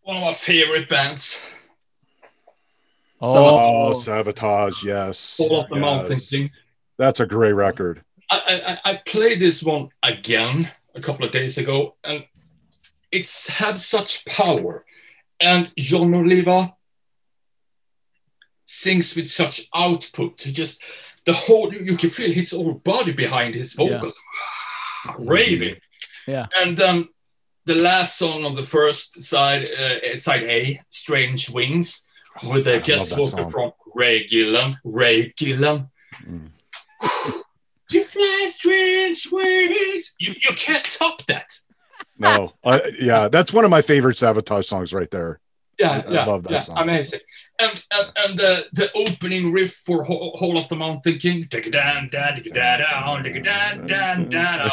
[0.01, 1.39] one of my favorite bands,
[3.21, 4.83] Oh, Oh, Savatage.
[4.83, 5.37] Yes.
[5.37, 5.81] Hall of the yes.
[5.81, 6.51] Mountain King.
[6.97, 8.03] That's a great record.
[8.29, 12.25] I, I, I played this one again a couple of days ago, and
[13.11, 14.85] it's had such power.
[15.39, 16.73] And Jon Oliva
[18.65, 20.41] sings with such output.
[20.41, 20.83] He just
[21.25, 24.15] the whole you can feel his whole body behind his vocals,
[25.19, 25.75] raving.
[26.27, 26.47] Yeah.
[26.59, 27.05] And then
[27.65, 32.06] the last song on the first side, uh, side A, "Strange Wings,"
[32.43, 34.77] with I the love guest vocal from Ray Gillen.
[34.83, 35.89] Ray Gillen.
[36.25, 36.51] Mm.
[37.89, 40.15] You fly strange wings.
[40.19, 41.49] You, you can't top that.
[42.17, 45.39] No, I, yeah, that's one of my favorite Savatage songs right there.
[45.79, 46.77] Yeah, I yeah, love that yeah, song.
[46.79, 47.21] amazing.
[47.59, 51.45] And and, and the, the opening riff for Ho- Hall of the Mountain King.
[51.45, 54.71] Digga-dan, dan, digga-dan, down, dan, down.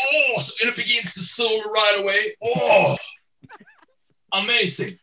[0.00, 2.36] Oh, so and it begins to solo right away.
[2.42, 2.96] Oh,
[4.32, 4.98] amazing.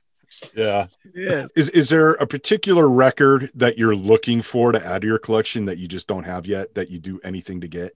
[0.55, 0.87] Yeah.
[1.13, 1.49] yes.
[1.55, 5.65] Is is there a particular record that you're looking for to add to your collection
[5.65, 7.95] that you just don't have yet that you do anything to get?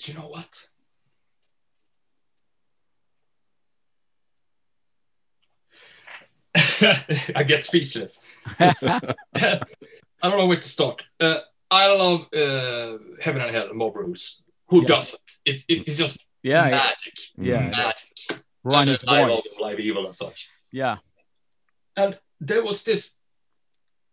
[0.00, 0.68] You know what?
[7.34, 8.20] I get speechless.
[8.60, 9.60] I
[10.22, 11.04] don't know where to start.
[11.18, 11.38] Uh,
[11.70, 14.42] I love uh, Heaven and Hell and Mob Rules.
[14.68, 14.86] Who Yeah.
[14.88, 15.20] doesn't?
[15.44, 16.64] It, it is just yeah.
[16.66, 16.70] yeah.
[16.70, 17.14] magic.
[17.36, 17.68] Yeah.
[17.70, 18.43] Magic.
[18.64, 19.56] Run And his I love voice.
[19.60, 20.48] Live Evil and such.
[20.72, 20.96] Yeah.
[21.96, 23.16] And there was this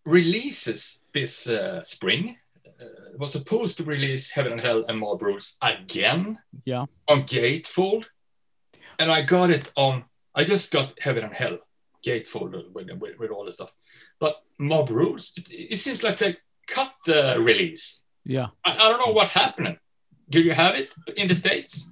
[0.06, 2.38] releases this uh, spring.
[2.66, 2.86] Uh,
[3.18, 6.40] was supposed to release Heaven and Hell and Mob Rules again.
[6.66, 6.86] Yeah.
[7.08, 8.06] On Gatefold,
[9.00, 10.06] and I got it on.
[10.34, 11.60] I just got Heaven and Hell
[12.06, 13.74] Gatefold with, with, with all the stuff,
[14.20, 15.34] but Mob Rules.
[15.38, 16.38] It, it seems like they
[16.68, 18.04] cut the release.
[18.26, 18.48] Yeah.
[18.66, 19.78] I, I don't know what happened.
[20.30, 21.92] Do you have it in the states?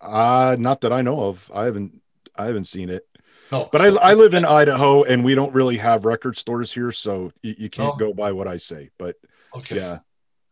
[0.00, 1.50] Uh not that I know of.
[1.54, 2.00] I haven't
[2.36, 3.06] I haven't seen it.
[3.52, 6.92] No, But I I live in Idaho and we don't really have record stores here,
[6.92, 7.96] so you, you can't Oh.
[7.96, 8.90] go by what I say.
[8.98, 9.16] But
[9.56, 9.76] okay.
[9.76, 9.98] yeah,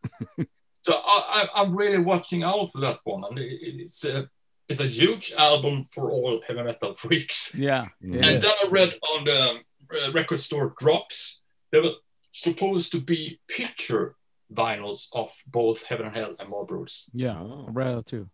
[0.85, 4.29] So I, I, I'm really watching out for that one, and it's a
[4.67, 7.53] it's a huge album for all heavy metal freaks.
[7.55, 7.85] Yeah.
[8.01, 9.59] It and then I read on the
[10.05, 11.95] uh, record store drops there were
[12.31, 14.15] supposed to be picture
[14.53, 17.09] vinyls of both Heaven and Hell and Mob Rules.
[17.13, 17.37] Yeah.
[17.39, 17.65] Oh.
[17.67, 18.29] I read it too.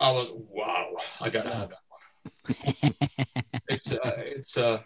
[0.00, 2.94] I was wow, I gotta have that one.
[3.68, 4.82] It's uh, it's uh,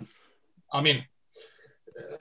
[0.72, 1.04] I mean.
[1.98, 2.16] Uh,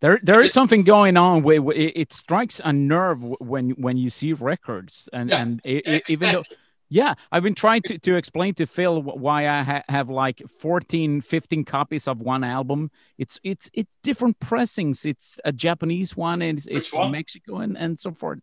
[0.00, 3.96] There, there is It- something going on where where it, strikes a nerve when when
[3.96, 6.44] you see records, and Yeah, and it, even though,
[6.90, 11.20] yeah, I've been trying to, to explain to Phil why I ha- have like 14,
[11.22, 12.90] 15 copies of one album.
[13.18, 15.04] It's it's it's different pressings.
[15.06, 17.10] It's a Japanese one, and it's, it's from?
[17.12, 18.40] Mexico, and and so forth.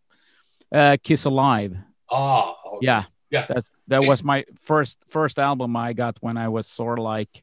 [0.74, 1.76] Uh, Kiss Alive.
[2.10, 2.86] Ah, okay.
[2.86, 3.04] Yeah.
[3.32, 3.46] Yeah.
[3.48, 7.42] That's that was my first first album I got when I was sort of like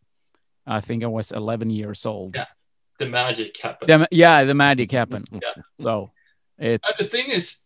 [0.66, 2.36] I think I was 11 years old.
[2.36, 2.46] Yeah.
[3.00, 3.90] the magic happened.
[3.90, 5.28] The- yeah, the magic happened.
[5.32, 5.64] Yeah.
[5.82, 6.12] So
[6.60, 7.62] And the thing is,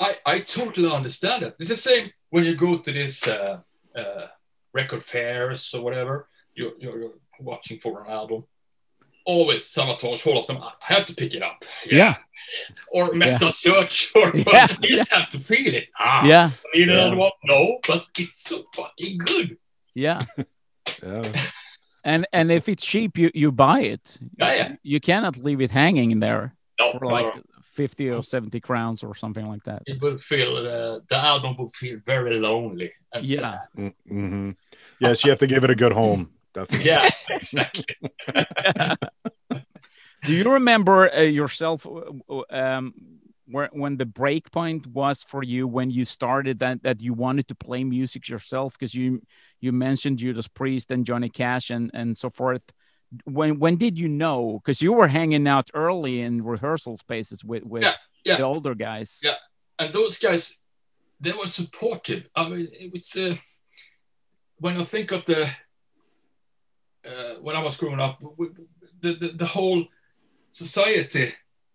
[0.00, 1.56] I, I totally understand it.
[1.58, 3.58] It's the same when you go to this uh,
[3.94, 4.26] uh,
[4.72, 8.44] record fairs or whatever, you're, you're, you're watching for an album.
[9.24, 11.64] Always Savatage, all of them, I have to pick it up.
[11.90, 12.16] yeah,
[12.92, 15.88] Or Metal Church, or Yeah, you just have to feel it.
[15.98, 17.06] Ah, yeah, I need Yeah.
[17.06, 17.30] another?
[17.44, 19.56] No, but it's so fucking good.
[19.94, 20.24] yeah.
[21.02, 21.22] Yeah.
[22.04, 24.18] And and if it's cheap, you you buy it.
[24.38, 24.76] Yeah, yeah.
[24.84, 27.42] You cannot leave it hanging in there No, for like no.
[27.74, 29.82] 50 or 70 crowns or something like that.
[29.86, 32.92] it will feel, uh, the album will feel very lonely.
[33.12, 33.40] And Yeah.
[33.40, 33.92] sad.
[34.08, 34.50] hmm
[35.00, 36.30] Yes, you have to give it a good home.
[36.54, 36.86] Definitely.
[36.86, 37.96] Yeah, exactly.
[40.24, 42.94] Do you remember uh, yourself uh, um,
[43.48, 47.46] where, when the break point was for you when you started that that you wanted
[47.48, 48.72] to play music yourself?
[48.74, 49.22] Because you
[49.60, 52.62] you mentioned Judas Priest and Johnny Cash and and so forth.
[53.24, 54.60] When when did you know?
[54.62, 58.36] Because you were hanging out early in rehearsal spaces with with Yeah, yeah.
[58.38, 59.20] the older guys.
[59.22, 59.36] Yeah.
[59.78, 60.62] and those guys
[61.20, 63.34] they were supportive i mean it's uh,
[64.58, 65.42] when i think of the
[67.08, 68.68] uh, when i was growing up w- w-
[69.02, 69.84] the, the, the whole
[70.64, 71.26] society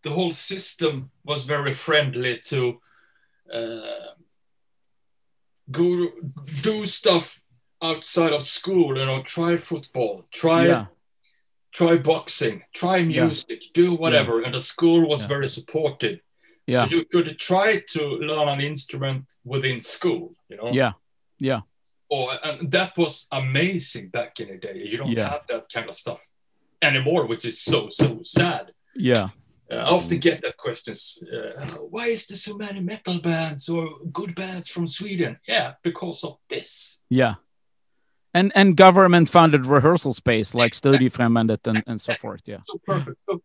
[0.03, 2.81] the whole system was very friendly to
[3.53, 4.11] uh,
[5.69, 5.87] go
[6.61, 7.41] do stuff
[7.81, 10.85] outside of school you know try football try yeah,
[11.71, 13.25] try boxing try Yeah.
[13.25, 15.27] music do whatever and the school was Yeah.
[15.35, 16.19] very supportive
[16.67, 20.71] yeah, so you could try to learn an instrument within school, you know.
[20.71, 20.93] yeah,
[21.39, 21.61] yeah,
[22.07, 24.77] Or and that was amazing back in the day.
[24.91, 25.29] You don't Yeah.
[25.33, 26.21] have that kind of stuff
[26.81, 28.71] anymore, which is so so sad.
[28.95, 29.29] yeah,
[29.71, 31.23] Uh, I often get that questions.
[31.33, 35.37] Uh, why is there so many metal bands or good bands from Sweden?
[35.47, 37.03] Yeah, because of this.
[37.09, 37.35] yeah.
[38.33, 42.41] And and government funded rehearsal space like Studiefrämjandet and, and so forth.
[42.47, 42.61] Yeah.
[42.65, 43.17] So perfect.
[43.29, 43.41] So,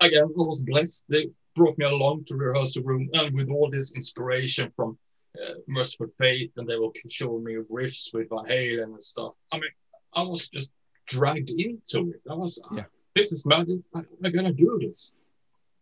[0.00, 1.04] again, I was blessed.
[1.08, 4.96] They brought me along to rehearsal room, and with all this inspiration from
[5.42, 9.34] uh, Mercyful Fate, and they were showing me riffs with Van Halen and stuff.
[9.52, 9.74] I mean,
[10.14, 10.70] I was just
[11.08, 12.20] dragged into it.
[12.30, 12.84] I was, Yeah.
[13.14, 13.80] this is magic.
[13.94, 15.16] I, I'm gonna do this.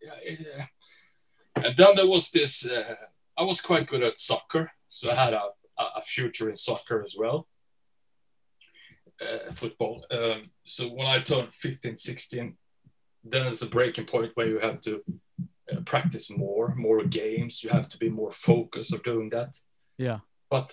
[0.03, 0.67] Yeah, yeah.
[1.65, 2.71] And then there was this.
[2.71, 2.95] Uh,
[3.37, 5.43] I was quite good at soccer, so I had a,
[5.79, 7.49] a, a future in soccer as well.
[9.21, 10.05] Uh, football.
[10.11, 12.57] Um, so when I turned 15, 16,
[13.25, 15.03] then it's a breaking point where you have to
[15.73, 17.65] uh, practice more, more games.
[17.65, 19.57] You have to be more focused of doing that.
[19.97, 20.19] Yeah.
[20.51, 20.71] But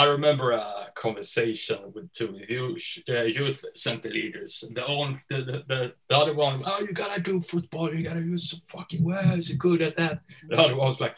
[0.00, 4.64] I remember a conversation with two youth, uh, youth center leaders.
[4.72, 7.94] The, own, the, the, the, the other one, oh, you gotta do football.
[7.94, 9.36] You gotta use so fucking well.
[9.36, 10.20] Is good at that?
[10.48, 11.16] The other one was like,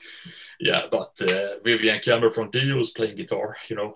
[0.58, 3.94] yeah, but uh, Vivian Cameron from Dio is playing guitar, you know.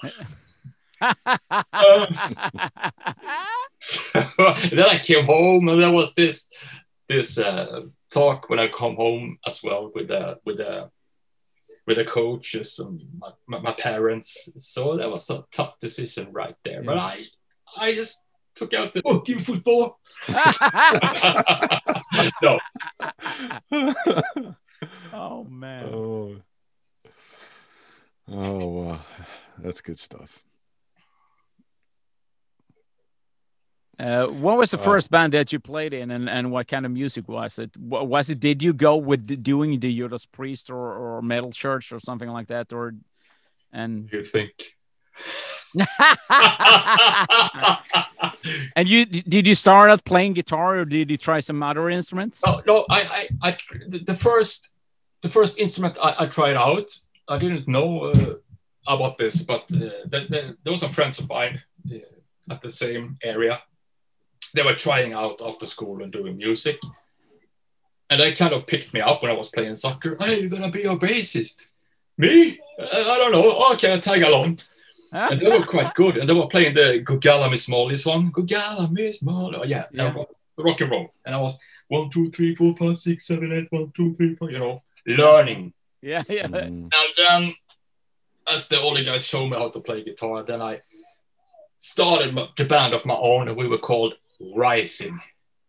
[1.00, 1.10] Um,
[4.70, 6.46] then I came home and there was this
[7.08, 10.90] this uh, talk when I come home as well with the with the
[11.86, 14.48] with the coaches and my, my, my parents.
[14.58, 16.82] So that was a tough decision right there.
[16.82, 17.24] But I
[17.76, 19.98] I just took out the oh, fucking football.
[22.42, 22.58] no,
[25.12, 25.84] oh man.
[25.86, 26.36] oh.
[28.28, 29.00] Oh, wow.
[29.58, 30.42] That's good stuff.
[33.98, 36.84] Uh, what was the Uh, first band that you played in, and, and what kind
[36.84, 37.70] of music was it?
[37.78, 38.40] Was it?
[38.40, 42.28] Did you go with the, doing the Judas Priest or, or Metal Church or something
[42.28, 42.94] like that, or
[43.72, 44.76] and you think.
[48.76, 52.42] and you did you start out playing guitar or did you try some other instruments?
[52.46, 52.86] No, no.
[52.90, 53.56] I, I, I
[53.88, 54.74] the, first,
[55.22, 56.90] the first instrument I, I tried out.
[57.28, 58.34] I didn't know uh,
[58.86, 61.96] about this, but uh, the, the, there was some friends of mine uh,
[62.50, 63.62] at the same area.
[64.52, 66.78] They were trying out after school and doing music,
[68.10, 70.16] and they kind of picked me up when I was playing soccer.
[70.18, 71.66] Hey, you're gonna be your bassist.
[72.18, 72.58] Me?
[72.78, 73.72] Uh, I don't know.
[73.72, 74.58] Okay, I'll tag along.
[75.12, 76.16] And they were quite good.
[76.18, 78.30] And they were playing the Good Golly Miss Molly song.
[78.32, 79.56] Good Golly Miss Molly.
[79.60, 80.12] Oh, yeah, Yeah.
[80.14, 80.28] rock,
[80.58, 81.14] rock and roll.
[81.24, 84.50] And I was one, two, three, four, five, six, seven, eight, one, two, three, four,
[84.50, 85.72] you know, learning.
[86.02, 86.46] yeah, yeah.
[86.46, 86.90] Mm.
[86.92, 87.54] And then,
[88.46, 90.80] as the older guys showed me how to play guitar, then I
[91.78, 95.20] started my, the band of my own, and we were called Rising.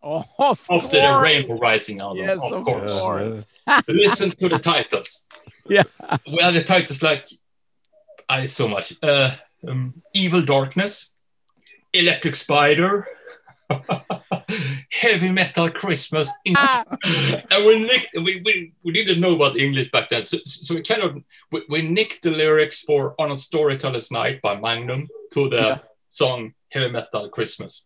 [0.04, 1.20] Oh, of After the.
[1.20, 3.00] Rainbow Rising album, Yes, of of course.
[3.02, 3.46] Course.
[3.88, 5.26] Listen to the titles.
[5.70, 5.84] Yeah.
[6.26, 7.26] We had the titles like,
[8.30, 8.94] I so much.
[9.04, 9.32] Uh,
[9.68, 11.14] um, Evil Darkness,
[11.92, 13.06] Electric Spider,
[14.92, 16.32] heavy metal Christmas.
[16.56, 16.86] Ah.
[17.52, 20.24] and we nicked, we, we, we didn't know about English back then.
[20.24, 21.18] So, so we kind of,
[21.52, 25.78] we, we nicked the lyrics for On a Storyteller's Night by Magnum to the Yeah.
[26.08, 27.86] song Heavy Metal Christmas.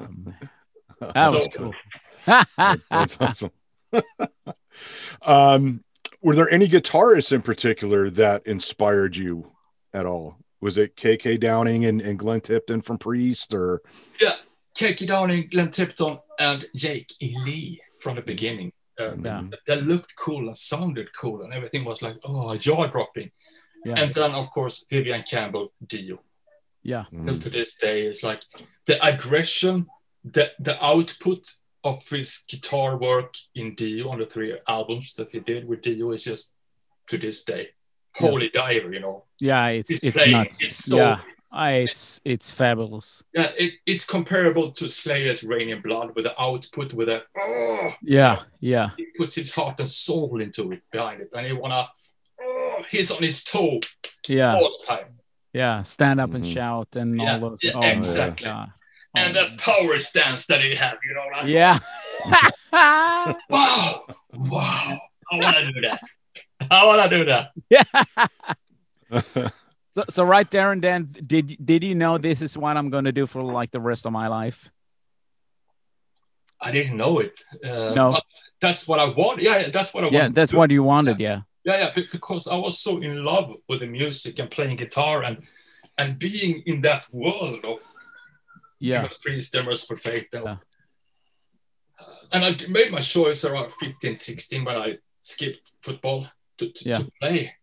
[0.00, 0.36] Oh, man.
[1.00, 1.74] That was So- cool.
[2.90, 3.50] That's awesome.
[5.22, 5.84] um,
[6.22, 9.50] were there any guitarists in particular that inspired you
[9.92, 10.38] at all?
[10.60, 13.82] Was it KK Downing and, and Glenn Tipton from Priest or
[14.20, 14.36] Yeah,
[14.78, 17.36] KK Downing, Glenn Tipton, and Jake E.
[17.44, 18.72] Lee from the beginning.
[18.98, 19.42] Uh, Yeah.
[19.66, 23.30] They looked cool and sounded cool, and everything was like, oh, jaw dropping.
[23.84, 24.00] Yeah.
[24.00, 26.20] And then, of course, Vivian Campbell, Dio.
[26.84, 27.04] Yeah.
[27.06, 27.52] Still to mm.
[27.52, 28.42] this day, it's like
[28.86, 29.86] the aggression,
[30.24, 31.50] the the output
[31.82, 36.12] of his guitar work in Dio on the three albums that he did with Dio
[36.12, 36.52] is just
[37.08, 37.68] to this day.
[38.20, 38.28] Yeah.
[38.28, 39.24] Holy diver, you know.
[39.40, 39.66] Yeah.
[39.68, 40.62] It's It's it's playing, nuts.
[40.62, 41.20] it's so- yeah.
[41.56, 43.22] I, it's it's fabulous.
[43.32, 47.90] Yeah, it, it's comparable to Slayer's Reign in Blood with the output, with a oh,
[48.02, 48.40] Yeah.
[48.58, 48.90] Yeah.
[48.96, 51.88] he puts his heart and soul into it behind it, and he wanna
[52.42, 53.78] oh, he's on his toe
[54.26, 54.56] Yeah.
[54.56, 55.20] all the time.
[55.54, 55.82] Yeah.
[55.84, 56.52] Stand up and Mhm.
[56.52, 57.62] shout and Yeah, all those.
[57.62, 58.44] yeah, oh, exactly.
[58.46, 58.72] God.
[59.16, 61.78] And that power stance that he have, you know, like Yeah.
[63.48, 64.98] wow, wow,
[65.32, 66.02] I wanna do that.
[66.70, 67.52] I wanna do that.
[67.70, 67.84] yeah.
[69.96, 73.04] So, so right there and then, did did you know this is what I'm going
[73.04, 74.68] to do for like the rest of my life?
[76.60, 77.40] I didn't know it.
[77.64, 78.10] Uh, No.
[78.10, 78.24] but
[78.60, 79.40] that's what I want.
[79.40, 80.14] Yeah, yeah, that's what I want.
[80.14, 81.20] Yeah, that's what you wanted.
[81.20, 81.42] Yeah.
[81.64, 85.38] Yeah, yeah, because I was so in love with the music and playing guitar and
[85.96, 87.78] and being in that world of
[88.80, 89.02] Yeah.
[89.02, 89.54] Judas Priest.
[89.54, 89.66] And,
[90.32, 90.56] Yeah.
[92.00, 96.26] uh, and I made my choice around 15, 16 when I skipped football
[96.58, 96.98] to, to, Yeah.
[96.98, 97.54] to play,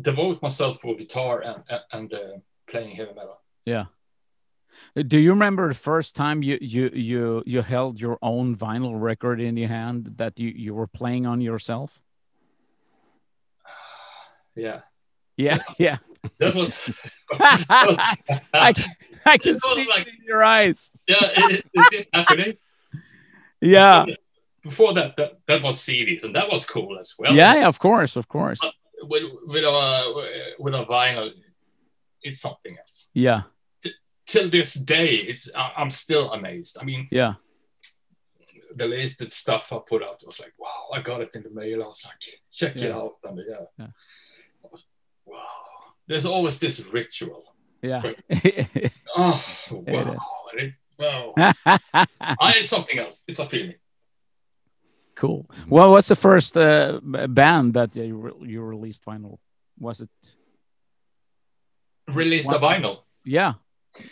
[0.00, 2.38] devote myself for guitar and, and, and uh,
[2.70, 3.42] playing heavy metal.
[3.66, 3.86] Yeah.
[4.94, 9.40] Do you remember the first time you you you you held your own vinyl record
[9.40, 12.00] in your hand that you you were playing on yourself?
[14.60, 14.80] Yeah,
[15.36, 15.58] Yeah.
[15.78, 15.98] Yeah.
[16.38, 16.72] that was,
[17.38, 17.98] that was
[18.52, 18.90] I can,
[19.24, 20.90] I can It see like- it in your eyes.
[21.08, 22.46] yeah, it, it did happening.
[22.48, 22.98] Eh?
[23.62, 24.06] Yeah.
[24.62, 27.34] Before that, that, that was CDs, and that was cool as well.
[27.34, 27.54] Yeah.
[27.54, 28.16] yeah, Of course.
[28.16, 28.60] Of course.
[29.02, 31.30] with with a with a vinyl,
[32.22, 33.10] it's something else.
[33.14, 33.42] Yeah.
[34.26, 36.76] Till this day, it's I- I'm still amazed.
[36.80, 37.34] I mean, Yeah.
[38.76, 41.82] the latest stuff I put out was like, wow, I got it in the mail.
[41.82, 42.20] I was like,
[42.52, 42.96] check it Yeah.
[42.96, 43.86] out, and yeah, Yeah.
[45.30, 45.46] Wow.
[46.06, 47.44] There's always this ritual.
[47.82, 48.02] Yeah.
[49.16, 50.16] Oh, wow,
[50.54, 51.34] it, wow.
[51.36, 53.24] I, it's something else.
[53.26, 53.74] It's a feeling.
[55.16, 55.50] cool.
[55.68, 59.38] Well, what's the first uh, band that you re- you released vinyl?
[59.78, 60.10] Was it?
[62.08, 63.00] Released a vinyl.
[63.24, 63.54] Yeah.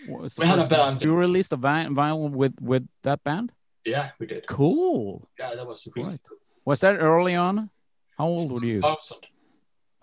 [0.09, 1.01] What We had a band.
[1.01, 3.53] You released a vinyl with with that band.
[3.85, 4.47] Yeah, we did.
[4.47, 5.29] Cool.
[5.39, 6.21] Yeah, that was really Right.
[6.65, 7.71] Was that early on?
[8.19, 8.81] How old were you?
[8.81, 9.29] Thousand.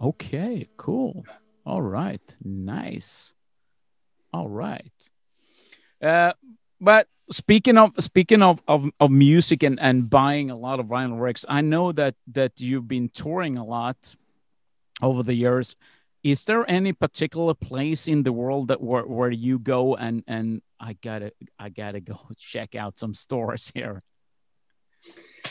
[0.01, 1.25] Okay, cool.
[1.65, 3.33] All right, nice.
[4.33, 5.09] All right.
[6.01, 6.33] Uh,
[6.81, 11.19] but speaking of speaking of, of, of music and, and buying a lot of vinyl
[11.19, 14.15] records, I know that that you've been touring a lot
[15.01, 15.75] over the years.
[16.23, 20.61] Is there any particular place in the world that where, where you go and and
[20.79, 24.03] I gotta I gotta go check out some stores here?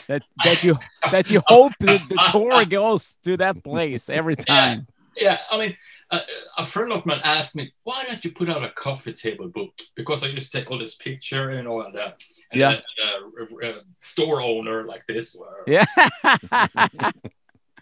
[0.07, 0.77] That that you
[1.11, 4.87] that you hope that the tour goes to that place every time.
[5.17, 5.77] Yeah, I mean,
[6.11, 6.19] a,
[6.57, 9.73] a friend of mine asked me, "Why don't you put out a coffee table book?"
[9.95, 12.11] Because I used to take all this picture, you know, and, uh,
[12.51, 12.79] and Yeah.
[13.03, 15.85] a, a, a store owner like this, where, Yeah.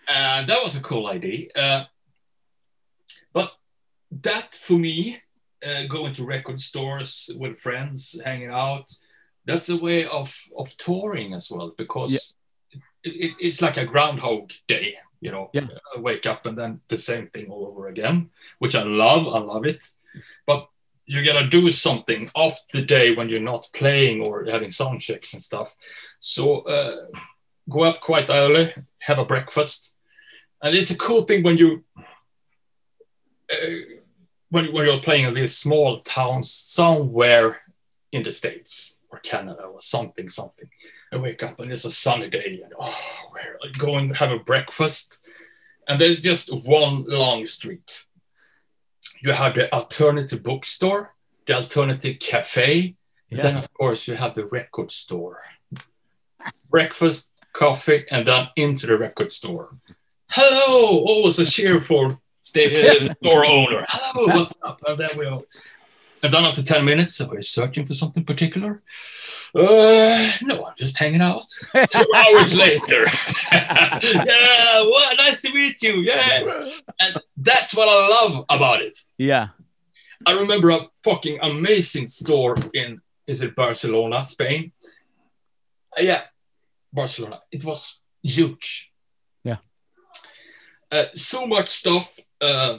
[0.08, 1.48] and that was a cool idea.
[1.56, 1.86] Uh,
[3.34, 3.52] but
[4.12, 5.20] that for me,
[5.66, 8.92] uh, going to record stores with friends, hanging out,
[9.46, 12.36] that's a way of of touring as well because
[13.04, 14.96] it, it, it's like a groundhog day.
[15.22, 15.68] You know, Yeah.
[15.96, 18.30] I wake up and then the same thing all over again,
[18.60, 19.28] which I love.
[19.34, 19.90] I love it,
[20.46, 20.68] but
[21.06, 25.34] you're gonna do something off the day when you're not playing or having sound checks
[25.34, 25.76] and stuff.
[26.20, 26.96] So uh,
[27.70, 29.98] go up quite early, have a breakfast,
[30.62, 31.84] and it's a cool thing when you
[33.52, 33.56] uh,
[34.50, 37.63] when, when you're playing in these small towns somewhere
[38.14, 40.70] in the states or Canada or something something.
[41.12, 42.98] I wake up and it's a sunny day and oh,
[43.32, 45.28] where I go and have a breakfast,
[45.88, 48.06] and there's just one long street.
[49.22, 51.16] You have the alternative bookstore,
[51.48, 52.96] the alternative cafe,
[53.32, 55.42] and then of course you have the record store.
[56.70, 59.76] Breakfast, coffee, and then into the record store.
[60.30, 61.04] Hello!
[61.08, 63.86] Always a cheer for sta- uh, store owner.
[63.90, 64.82] Hello, what's up?
[64.88, 65.46] And then we all.
[66.24, 68.82] And then after 10 minutes, so we're searching for something particular.
[69.54, 71.46] Uh, no, I'm just hanging out.
[71.92, 73.06] Two hours later.
[73.52, 75.96] yeah, well, nice to meet you.
[75.96, 76.72] Yeah.
[77.02, 78.98] And that's what I love about it.
[79.18, 79.50] Yeah.
[80.26, 84.72] I remember a fucking amazing store in, is it Barcelona, Spain?
[85.98, 86.22] Uh, yeah,
[86.94, 87.42] Barcelona.
[87.52, 88.94] It was huge.
[89.44, 89.58] Yeah.
[90.90, 92.18] Uh, so much stuff.
[92.40, 92.78] Uh,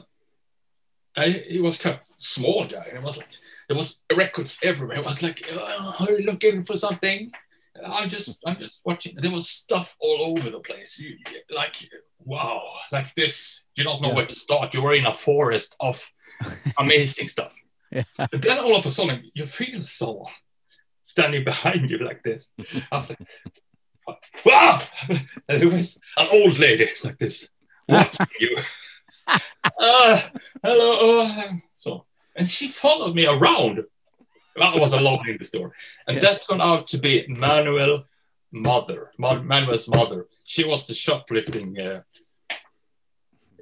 [1.17, 3.29] and he, he was kind of small guy, and it was like
[3.69, 4.99] there was records everywhere.
[4.99, 7.31] It was like, oh, are you looking for something?
[7.85, 9.17] I'm just, I'm just watching.
[9.17, 10.99] There was stuff all over the place.
[10.99, 11.17] You,
[11.55, 11.77] like,
[12.21, 12.63] wow,
[12.93, 13.67] like this.
[13.75, 14.15] You don't know Yeah.
[14.15, 14.75] where to start.
[14.75, 16.09] You were in a forest of
[16.79, 17.55] amazing stuff.
[17.91, 18.05] Yeah.
[18.33, 20.31] And then all of a sudden, you feel someone
[21.03, 22.51] standing behind you like this.
[22.93, 23.19] I was like,
[24.45, 24.81] wow!
[25.49, 27.49] And it was an old lady like this
[27.89, 28.57] watching you.
[29.27, 30.21] Uh,
[30.63, 31.23] hello.
[31.27, 32.05] Uh, so,
[32.37, 33.85] and she followed me around.
[34.57, 35.73] That was alone in the store.
[36.07, 36.21] And Yeah.
[36.31, 38.05] that turned out to be Manuel
[38.53, 40.27] mother, Manuel's mother.
[40.45, 41.79] She was the shoplifting.
[41.81, 42.03] Uh,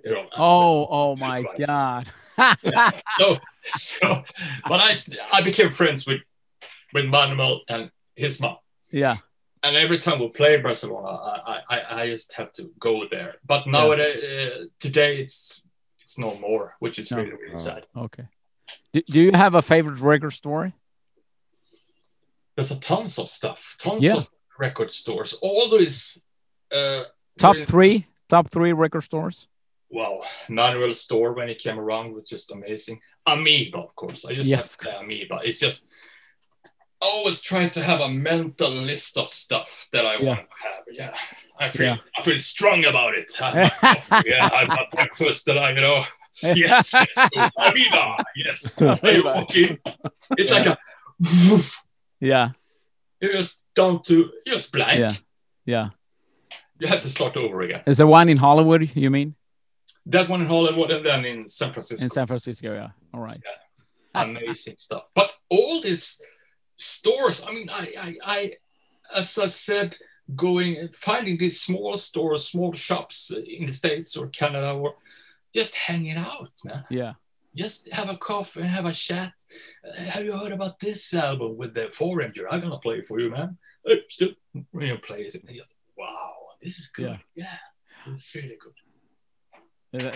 [0.05, 1.67] you know, Oh, oh my Right.
[1.67, 2.11] God.
[3.19, 4.23] so, so,
[4.69, 5.03] but I
[5.33, 6.21] I became friends with
[6.93, 8.57] with Manuel and his mom.
[8.91, 9.17] yeah.
[9.65, 13.37] And every time we play Barcelona, I I, I just have to go there.
[13.47, 15.63] But nowadays, uh, today it's
[16.01, 17.19] it's no more, which is No.
[17.19, 17.67] really really Oh.
[17.69, 17.87] sad.
[17.97, 18.25] Okay.
[18.93, 20.73] Do, do you have a favorite record story?
[22.57, 24.17] There's a tons of stuff, tons Yeah.
[24.17, 25.33] of record stores.
[25.35, 26.23] All these.
[26.71, 27.05] Uh,
[27.39, 28.07] Top really- three?
[28.29, 29.47] Top three record stores?
[29.91, 33.01] Wow, Manuel store when he came around was just amazing.
[33.27, 34.25] Amoeba, of course.
[34.25, 34.57] I just Yeah.
[34.59, 35.41] have to say Amoeba.
[35.45, 35.89] It's just
[37.03, 40.25] always trying to have a mental list of stuff that I Yeah.
[40.29, 40.83] want to have.
[40.91, 41.15] Yeah,
[41.59, 41.97] I feel Yeah.
[42.19, 43.31] I feel strong about it.
[44.27, 46.05] Yeah, I've got breakfast that I you know.
[46.43, 47.51] Yes, let's go.
[48.35, 49.79] Yes, are you okay?
[50.39, 50.79] It's like a
[52.21, 52.51] Yeah.
[53.21, 54.99] you're just down to just blank.
[55.01, 55.11] Yeah.
[55.67, 55.89] Yeah.
[56.81, 57.83] You have to start over again.
[57.87, 59.35] Is there one in Hollywood, you mean?
[60.07, 62.05] That one in Hollywood and then in San Francisco.
[62.05, 62.91] In San Francisco, yeah.
[63.15, 63.41] All right.
[64.15, 65.05] amazing stuff.
[65.15, 66.21] But all these
[66.83, 68.53] stores, I mean, I, I, I,
[69.15, 69.97] as I said,
[70.35, 74.95] going finding these small stores, small shops in the States or Canada, or
[75.55, 76.85] just hanging out, man.
[76.91, 77.15] Yeah.
[77.55, 79.33] Just have a coffee and have a chat.
[79.87, 82.47] Uh, have you heard about this album with the four incher?
[82.51, 83.59] I'm gonna play it for you, man.
[83.87, 84.31] Uh, Still,
[84.71, 87.19] when you play it, and just, wow, this is good.
[87.35, 87.59] Yeah,
[88.07, 88.73] this is really good.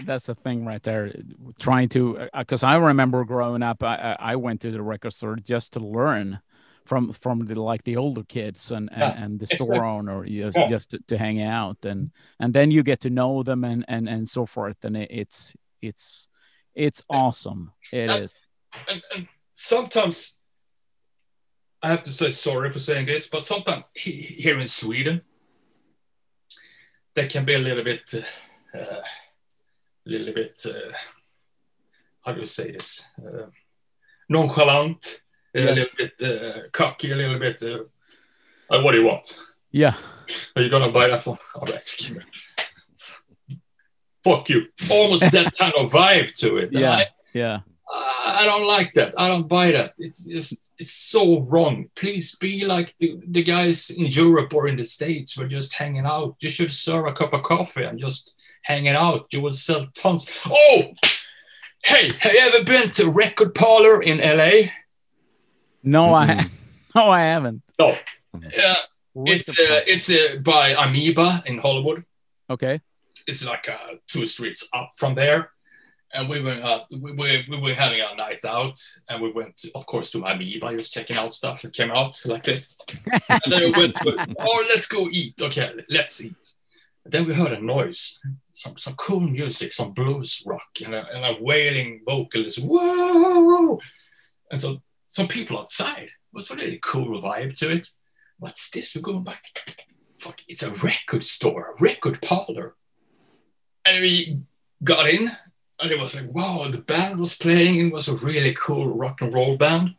[0.06, 1.12] That's the thing right there.
[1.58, 5.74] Trying to, because I remember growing up, I I went to the record store just
[5.74, 6.40] to learn
[6.86, 10.56] from from the like the older kids and and, Yeah, and the store owner just
[10.58, 10.68] Yeah.
[10.68, 12.10] just to, to hang out and
[12.40, 15.54] and then you get to know them and and and so forth and it, it's
[15.82, 16.28] it's
[16.74, 17.72] it's awesome.
[17.92, 18.42] It And- is.
[18.88, 20.38] and, and sometimes
[21.82, 25.20] I have to say sorry for saying this, but sometimes here in Sweden,
[27.14, 28.02] there can be a little bit,
[28.74, 29.02] uh, a
[30.04, 30.92] little bit, uh,
[32.24, 33.06] how do you say this?
[33.18, 33.46] Uh,
[34.28, 35.22] nonchalant,
[35.56, 35.76] a Yes.
[35.76, 37.62] little bit uh, cocky, a little bit.
[37.62, 37.84] Uh,
[38.70, 39.38] uh, what do you want?
[39.72, 39.94] Yeah.
[40.54, 41.38] Are you gonna buy that one?
[41.54, 41.84] All right.
[44.24, 44.66] Fuck you.
[44.90, 46.70] Almost that kind of vibe to it.
[46.72, 46.92] Yeah.
[46.96, 47.60] I- Yeah.
[48.38, 49.14] I don't like that.
[49.16, 49.92] I don't buy that.
[49.98, 51.86] It's just it's so wrong.
[51.94, 55.38] Please be like the, the guys in Europe or in the States.
[55.38, 56.34] We're just hanging out.
[56.40, 59.32] You should serve a cup of coffee and just hanging out.
[59.32, 60.28] You will sell tons.
[60.44, 60.82] Oh,
[61.84, 64.70] hey, have you ever been to Record Parlor in LA?
[65.86, 66.50] No, I Mhm.
[66.96, 67.62] no, I haven't.
[67.78, 67.96] No.
[68.34, 68.74] Yeah,
[69.14, 72.04] it's Record uh, it's uh, by Amoeba in Hollywood.
[72.50, 72.80] Okay.
[73.26, 75.50] it's like uh, two streets up from there.
[76.12, 78.78] And we were uh, we, we, we were having a night out,
[79.08, 81.64] and we went, of course, to Amoeba, just checking out stuff.
[81.64, 82.76] It came out like this,
[83.28, 85.34] and then we went, to, oh, let's go eat.
[85.40, 86.44] Okay, let's eat.
[87.04, 88.20] Then we heard a noise,
[88.52, 92.58] some some cool music, some blues rock, and a, and a wailing vocalist.
[92.62, 93.78] Whoa!
[94.50, 94.80] And so
[95.16, 96.08] some people outside.
[96.08, 97.88] It was a really cool vibe to it.
[98.38, 98.94] What's this?
[98.94, 99.42] We're going back.
[100.18, 100.40] Fuck!
[100.48, 102.74] It's a record store, a record parlor
[103.86, 104.38] and we
[104.82, 105.30] got in
[105.80, 109.22] and it was like wow the band was playing it was a really cool rock
[109.22, 109.94] and roll band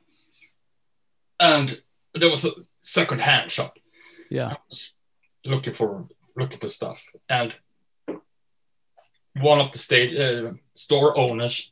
[1.39, 1.82] and
[2.13, 2.51] there was a
[2.82, 3.78] second hand shop
[4.30, 4.55] Yeah.
[5.45, 7.53] Looking for looking for stuff and
[9.39, 11.72] one of the state uh, store owners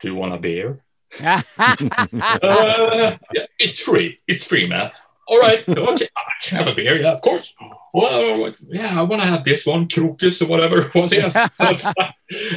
[0.00, 0.84] do you want a beer
[1.22, 4.90] uh, yeah, it's free it's free man
[5.28, 7.54] all right okay i can have a beer yeah of course
[7.96, 11.10] well, yeah, I want to have this one, Krokus or whatever it was.
[11.12, 11.34] Yes.
[11.60, 11.88] and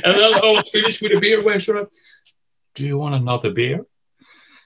[0.04, 1.42] then I was finished with the beer.
[1.42, 1.86] Where should I?
[2.76, 3.86] Do you want another beer?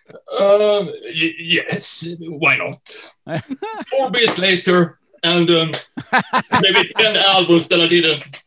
[0.10, 2.82] Um, y- yes, why not?
[3.92, 5.72] Four beers later, and um,
[6.60, 8.42] maybe 10 albums that I didn't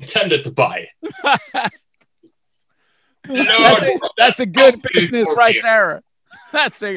[0.00, 0.88] intended to buy.
[3.28, 5.62] That's a, that's a good business right beer.
[5.62, 6.02] there.
[6.52, 6.96] That's a.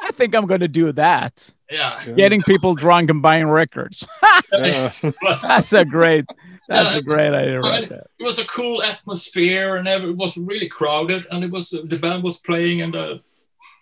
[0.00, 1.48] I think I'm going to do that.
[1.70, 2.04] Yeah.
[2.16, 4.06] Getting people drunk and buying records.
[4.52, 4.92] Yeah.
[5.02, 6.24] It was, That's a great.
[6.68, 6.98] That's Yeah.
[6.98, 8.06] a great idea I right mean, there.
[8.18, 12.22] it was a cool atmosphere, and it was really crowded, and it was the band
[12.24, 13.18] was playing, and uh,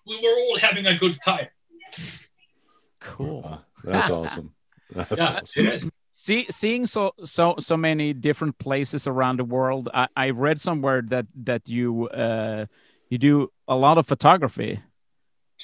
[0.07, 1.49] we were all having a good time.
[3.01, 3.61] Cool.
[3.85, 4.53] That's awesome.
[4.91, 5.93] That's yeah, awesome.
[6.15, 6.21] Is.
[6.21, 11.03] See, seeing so so so many different places around the world, I, I read somewhere
[11.09, 12.67] that that you uh,
[13.11, 14.81] you do a lot of photography.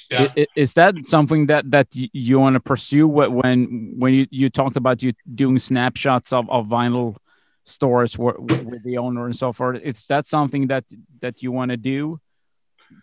[0.09, 0.23] yeah.
[0.35, 3.07] I- i- Is that something that that you want to pursue?
[3.07, 7.15] wh- When when you, you talked about you doing snapshots of, of vinyl
[7.63, 10.85] stores with, with the owner and so forth, is that something that
[11.21, 12.19] that you want to do?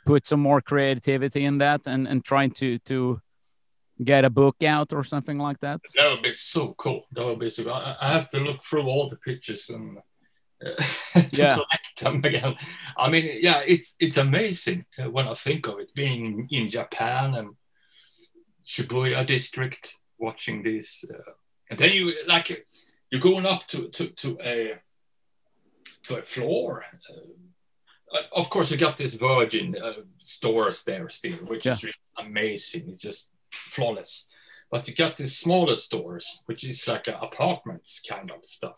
[0.04, 3.20] Put some more creativity in that and and trying to to
[4.04, 5.80] get a book out or something like that.
[5.96, 7.06] That would be so cool.
[7.12, 7.64] That would be so.
[7.64, 7.72] Cool.
[7.72, 9.98] I, I have to look through all the pictures and
[10.64, 10.70] uh,
[11.14, 11.54] to Yeah.
[11.54, 12.56] collect them again.
[12.96, 15.94] I mean, yeah, it's it's amazing uh, when I think of it.
[15.94, 17.50] Being in, Japan and
[18.66, 21.32] Shibuya district, watching this, uh,
[21.70, 22.66] and then you like
[23.10, 24.74] you're going up to to to a
[26.04, 26.84] to a floor.
[28.12, 32.88] Uh, of course, you got this Virgin uh, stores there still, which is really amazing.
[32.88, 33.32] It's just
[33.70, 34.28] flawless.
[34.70, 38.76] But you got these smaller stores, which is like a apartments kind of stuff.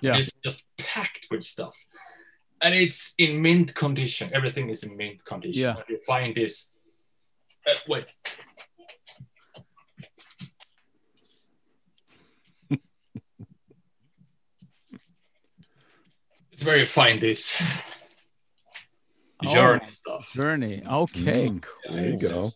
[0.00, 0.16] Yeah.
[0.16, 1.76] It's just packed with stuff.
[2.62, 4.30] And it's in mint condition.
[4.32, 5.62] Everything is in mint condition.
[5.62, 5.76] Yeah.
[5.76, 6.70] And you find this.
[7.66, 8.06] Uh, wait.
[16.52, 17.60] it's where you find this
[19.46, 19.52] Oh.
[19.52, 20.32] journey stuff.
[20.32, 20.82] Journey.
[20.86, 21.48] Okay.
[21.48, 21.94] Mm, cool.
[21.96, 22.48] there you go.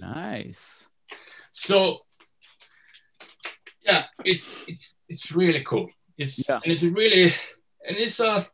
[0.00, 0.88] Nice.
[1.52, 2.00] so
[3.86, 6.60] yeah it's it's it's really cool it's Yeah.
[6.64, 7.24] and it's really
[7.86, 8.48] and it's a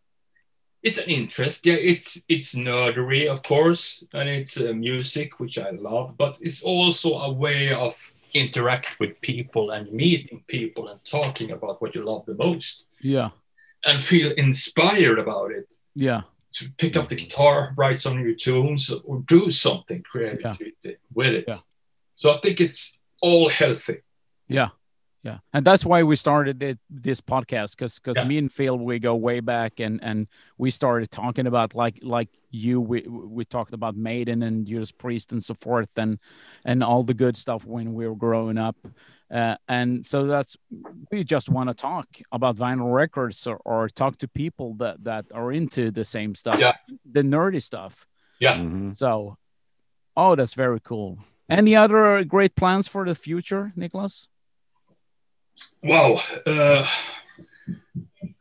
[0.82, 5.70] it's an interest yeah it's it's nerdery of course and it's uh, music which i
[5.70, 7.94] love but it's also a way of
[8.34, 13.30] interact with people and meeting people and talking about what you love the most Yeah.
[13.84, 16.22] and feel inspired about it Yeah.
[16.52, 17.24] To pick up the mm-hmm.
[17.24, 20.58] guitar write some new tunes or do something creative
[21.14, 21.58] with it Yeah.
[22.16, 23.98] so i think it's all healthy
[24.48, 24.70] Yeah.
[25.22, 25.38] Yeah.
[25.52, 28.24] And that's why we started it, this podcast because because Yeah.
[28.24, 32.28] me and Phil we go way back and and we started talking about like like
[32.50, 36.18] you we we talked about Maiden and Judas Priest and so forth and
[36.64, 38.76] and all the good stuff when we were growing up.
[39.30, 40.56] Uh, and so that's
[41.12, 45.26] we just want to talk about vinyl records or, or talk to people that that
[45.34, 46.72] are into the same stuff, Yeah.
[47.04, 48.06] the nerdy stuff.
[48.40, 48.96] Mhm.
[48.96, 49.36] So,
[50.16, 51.18] oh, that's very cool.
[51.48, 54.28] Any other great plans for the future, Nicholas?
[55.82, 56.20] Wow.
[56.46, 56.86] Uh,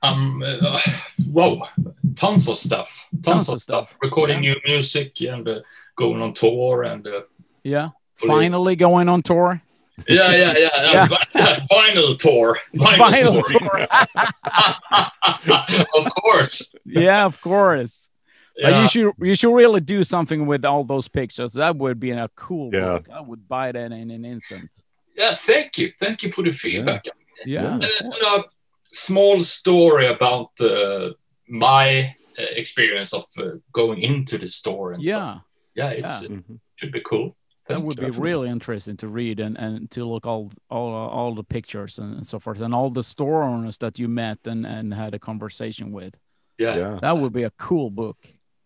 [0.02, 0.80] um, uh,
[1.28, 1.68] wow.
[2.16, 3.06] Tons of stuff.
[3.12, 3.90] Tons, Tons of, of stuff.
[3.90, 3.98] stuff.
[4.02, 4.54] Recording Yeah.
[4.54, 5.60] new music and uh,
[5.96, 7.22] going on tour and uh,
[7.64, 7.90] Yeah.
[8.16, 9.62] Fully- Finally going on tour.
[10.08, 10.70] yeah, yeah, yeah.
[10.92, 11.08] Yeah.
[11.36, 11.60] yeah.
[11.72, 12.58] Vinyl tour.
[12.74, 13.88] Vinyl tour.
[15.96, 16.74] of course.
[16.86, 18.10] yeah, of course.
[18.62, 18.82] But Yeah.
[18.82, 21.54] you should you should really do something with all those pictures.
[21.54, 22.94] That would be a cool Yeah.
[22.94, 23.10] look.
[23.10, 24.84] I would buy that in an instant.
[25.20, 25.36] Yeah.
[25.36, 25.88] Thank you.
[26.00, 27.04] Thank you for the feedback.
[27.46, 27.74] Yeah.
[27.76, 27.84] And
[28.38, 28.44] a
[28.92, 31.10] small story about uh,
[31.48, 35.42] my uh, experience of uh, going into the store and stuff.
[35.76, 35.84] Yeah.
[35.92, 36.28] Yeah, it's Yeah.
[36.28, 36.60] it Mhm.
[36.76, 37.36] should be cool.
[37.68, 38.30] That Thank would be Definitely.
[38.32, 42.28] really interesting to read and, and to look all all all the pictures and, and
[42.28, 45.92] so forth and all the store owners that you met and, and had a conversation
[45.92, 46.14] with.
[46.58, 46.76] Yeah.
[46.78, 48.18] Yeah, That would be a cool book.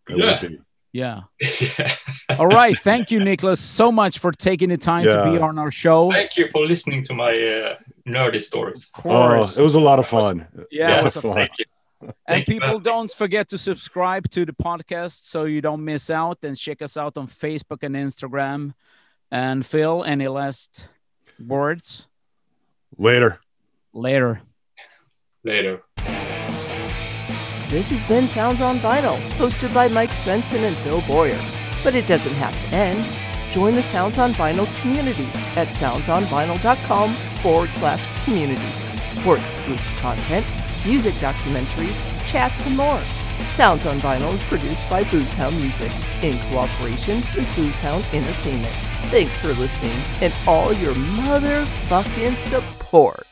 [0.09, 0.49] it Yeah.
[0.93, 0.99] Would be.
[0.99, 1.21] Yeah.
[2.29, 2.37] Yeah.
[2.39, 2.77] All right.
[2.83, 6.11] Thank you, Nicholas, so much for taking the time to be on our show.
[6.11, 7.75] Thank you for listening to my uh,
[8.07, 8.91] nerdy stories.
[8.95, 9.57] Of Oh, course.
[9.57, 10.47] it was a lot of fun.
[10.71, 11.33] yeah, it was a fun.
[11.35, 11.65] Thank you.
[12.01, 12.81] And Thank people man.
[12.83, 16.97] don't forget to subscribe to the podcast so you don't miss out and check us
[16.97, 18.73] out on Facebook and Instagram.
[19.31, 20.89] And Phil, any last
[21.39, 22.07] words?
[22.97, 23.39] Later.
[23.93, 24.41] Later.
[25.45, 25.81] Later.
[27.73, 31.39] This has been Sounds on Vinyl, hosted by Mike Svensson and Phil Boyer.
[31.83, 33.03] But it doesn't have to end.
[33.51, 35.25] Join the Sounds on Vinyl community
[35.57, 37.09] at soundsonvinyl.com
[37.41, 38.61] forward slash community
[39.23, 40.45] for exclusive content,
[40.85, 43.01] music documentaries, chats, and more.
[43.53, 48.73] Sounds on Vinyl is produced by Boozehound Music in cooperation with Boozehound Entertainment.
[49.09, 53.25] Thanks for listening and all your motherfucking support.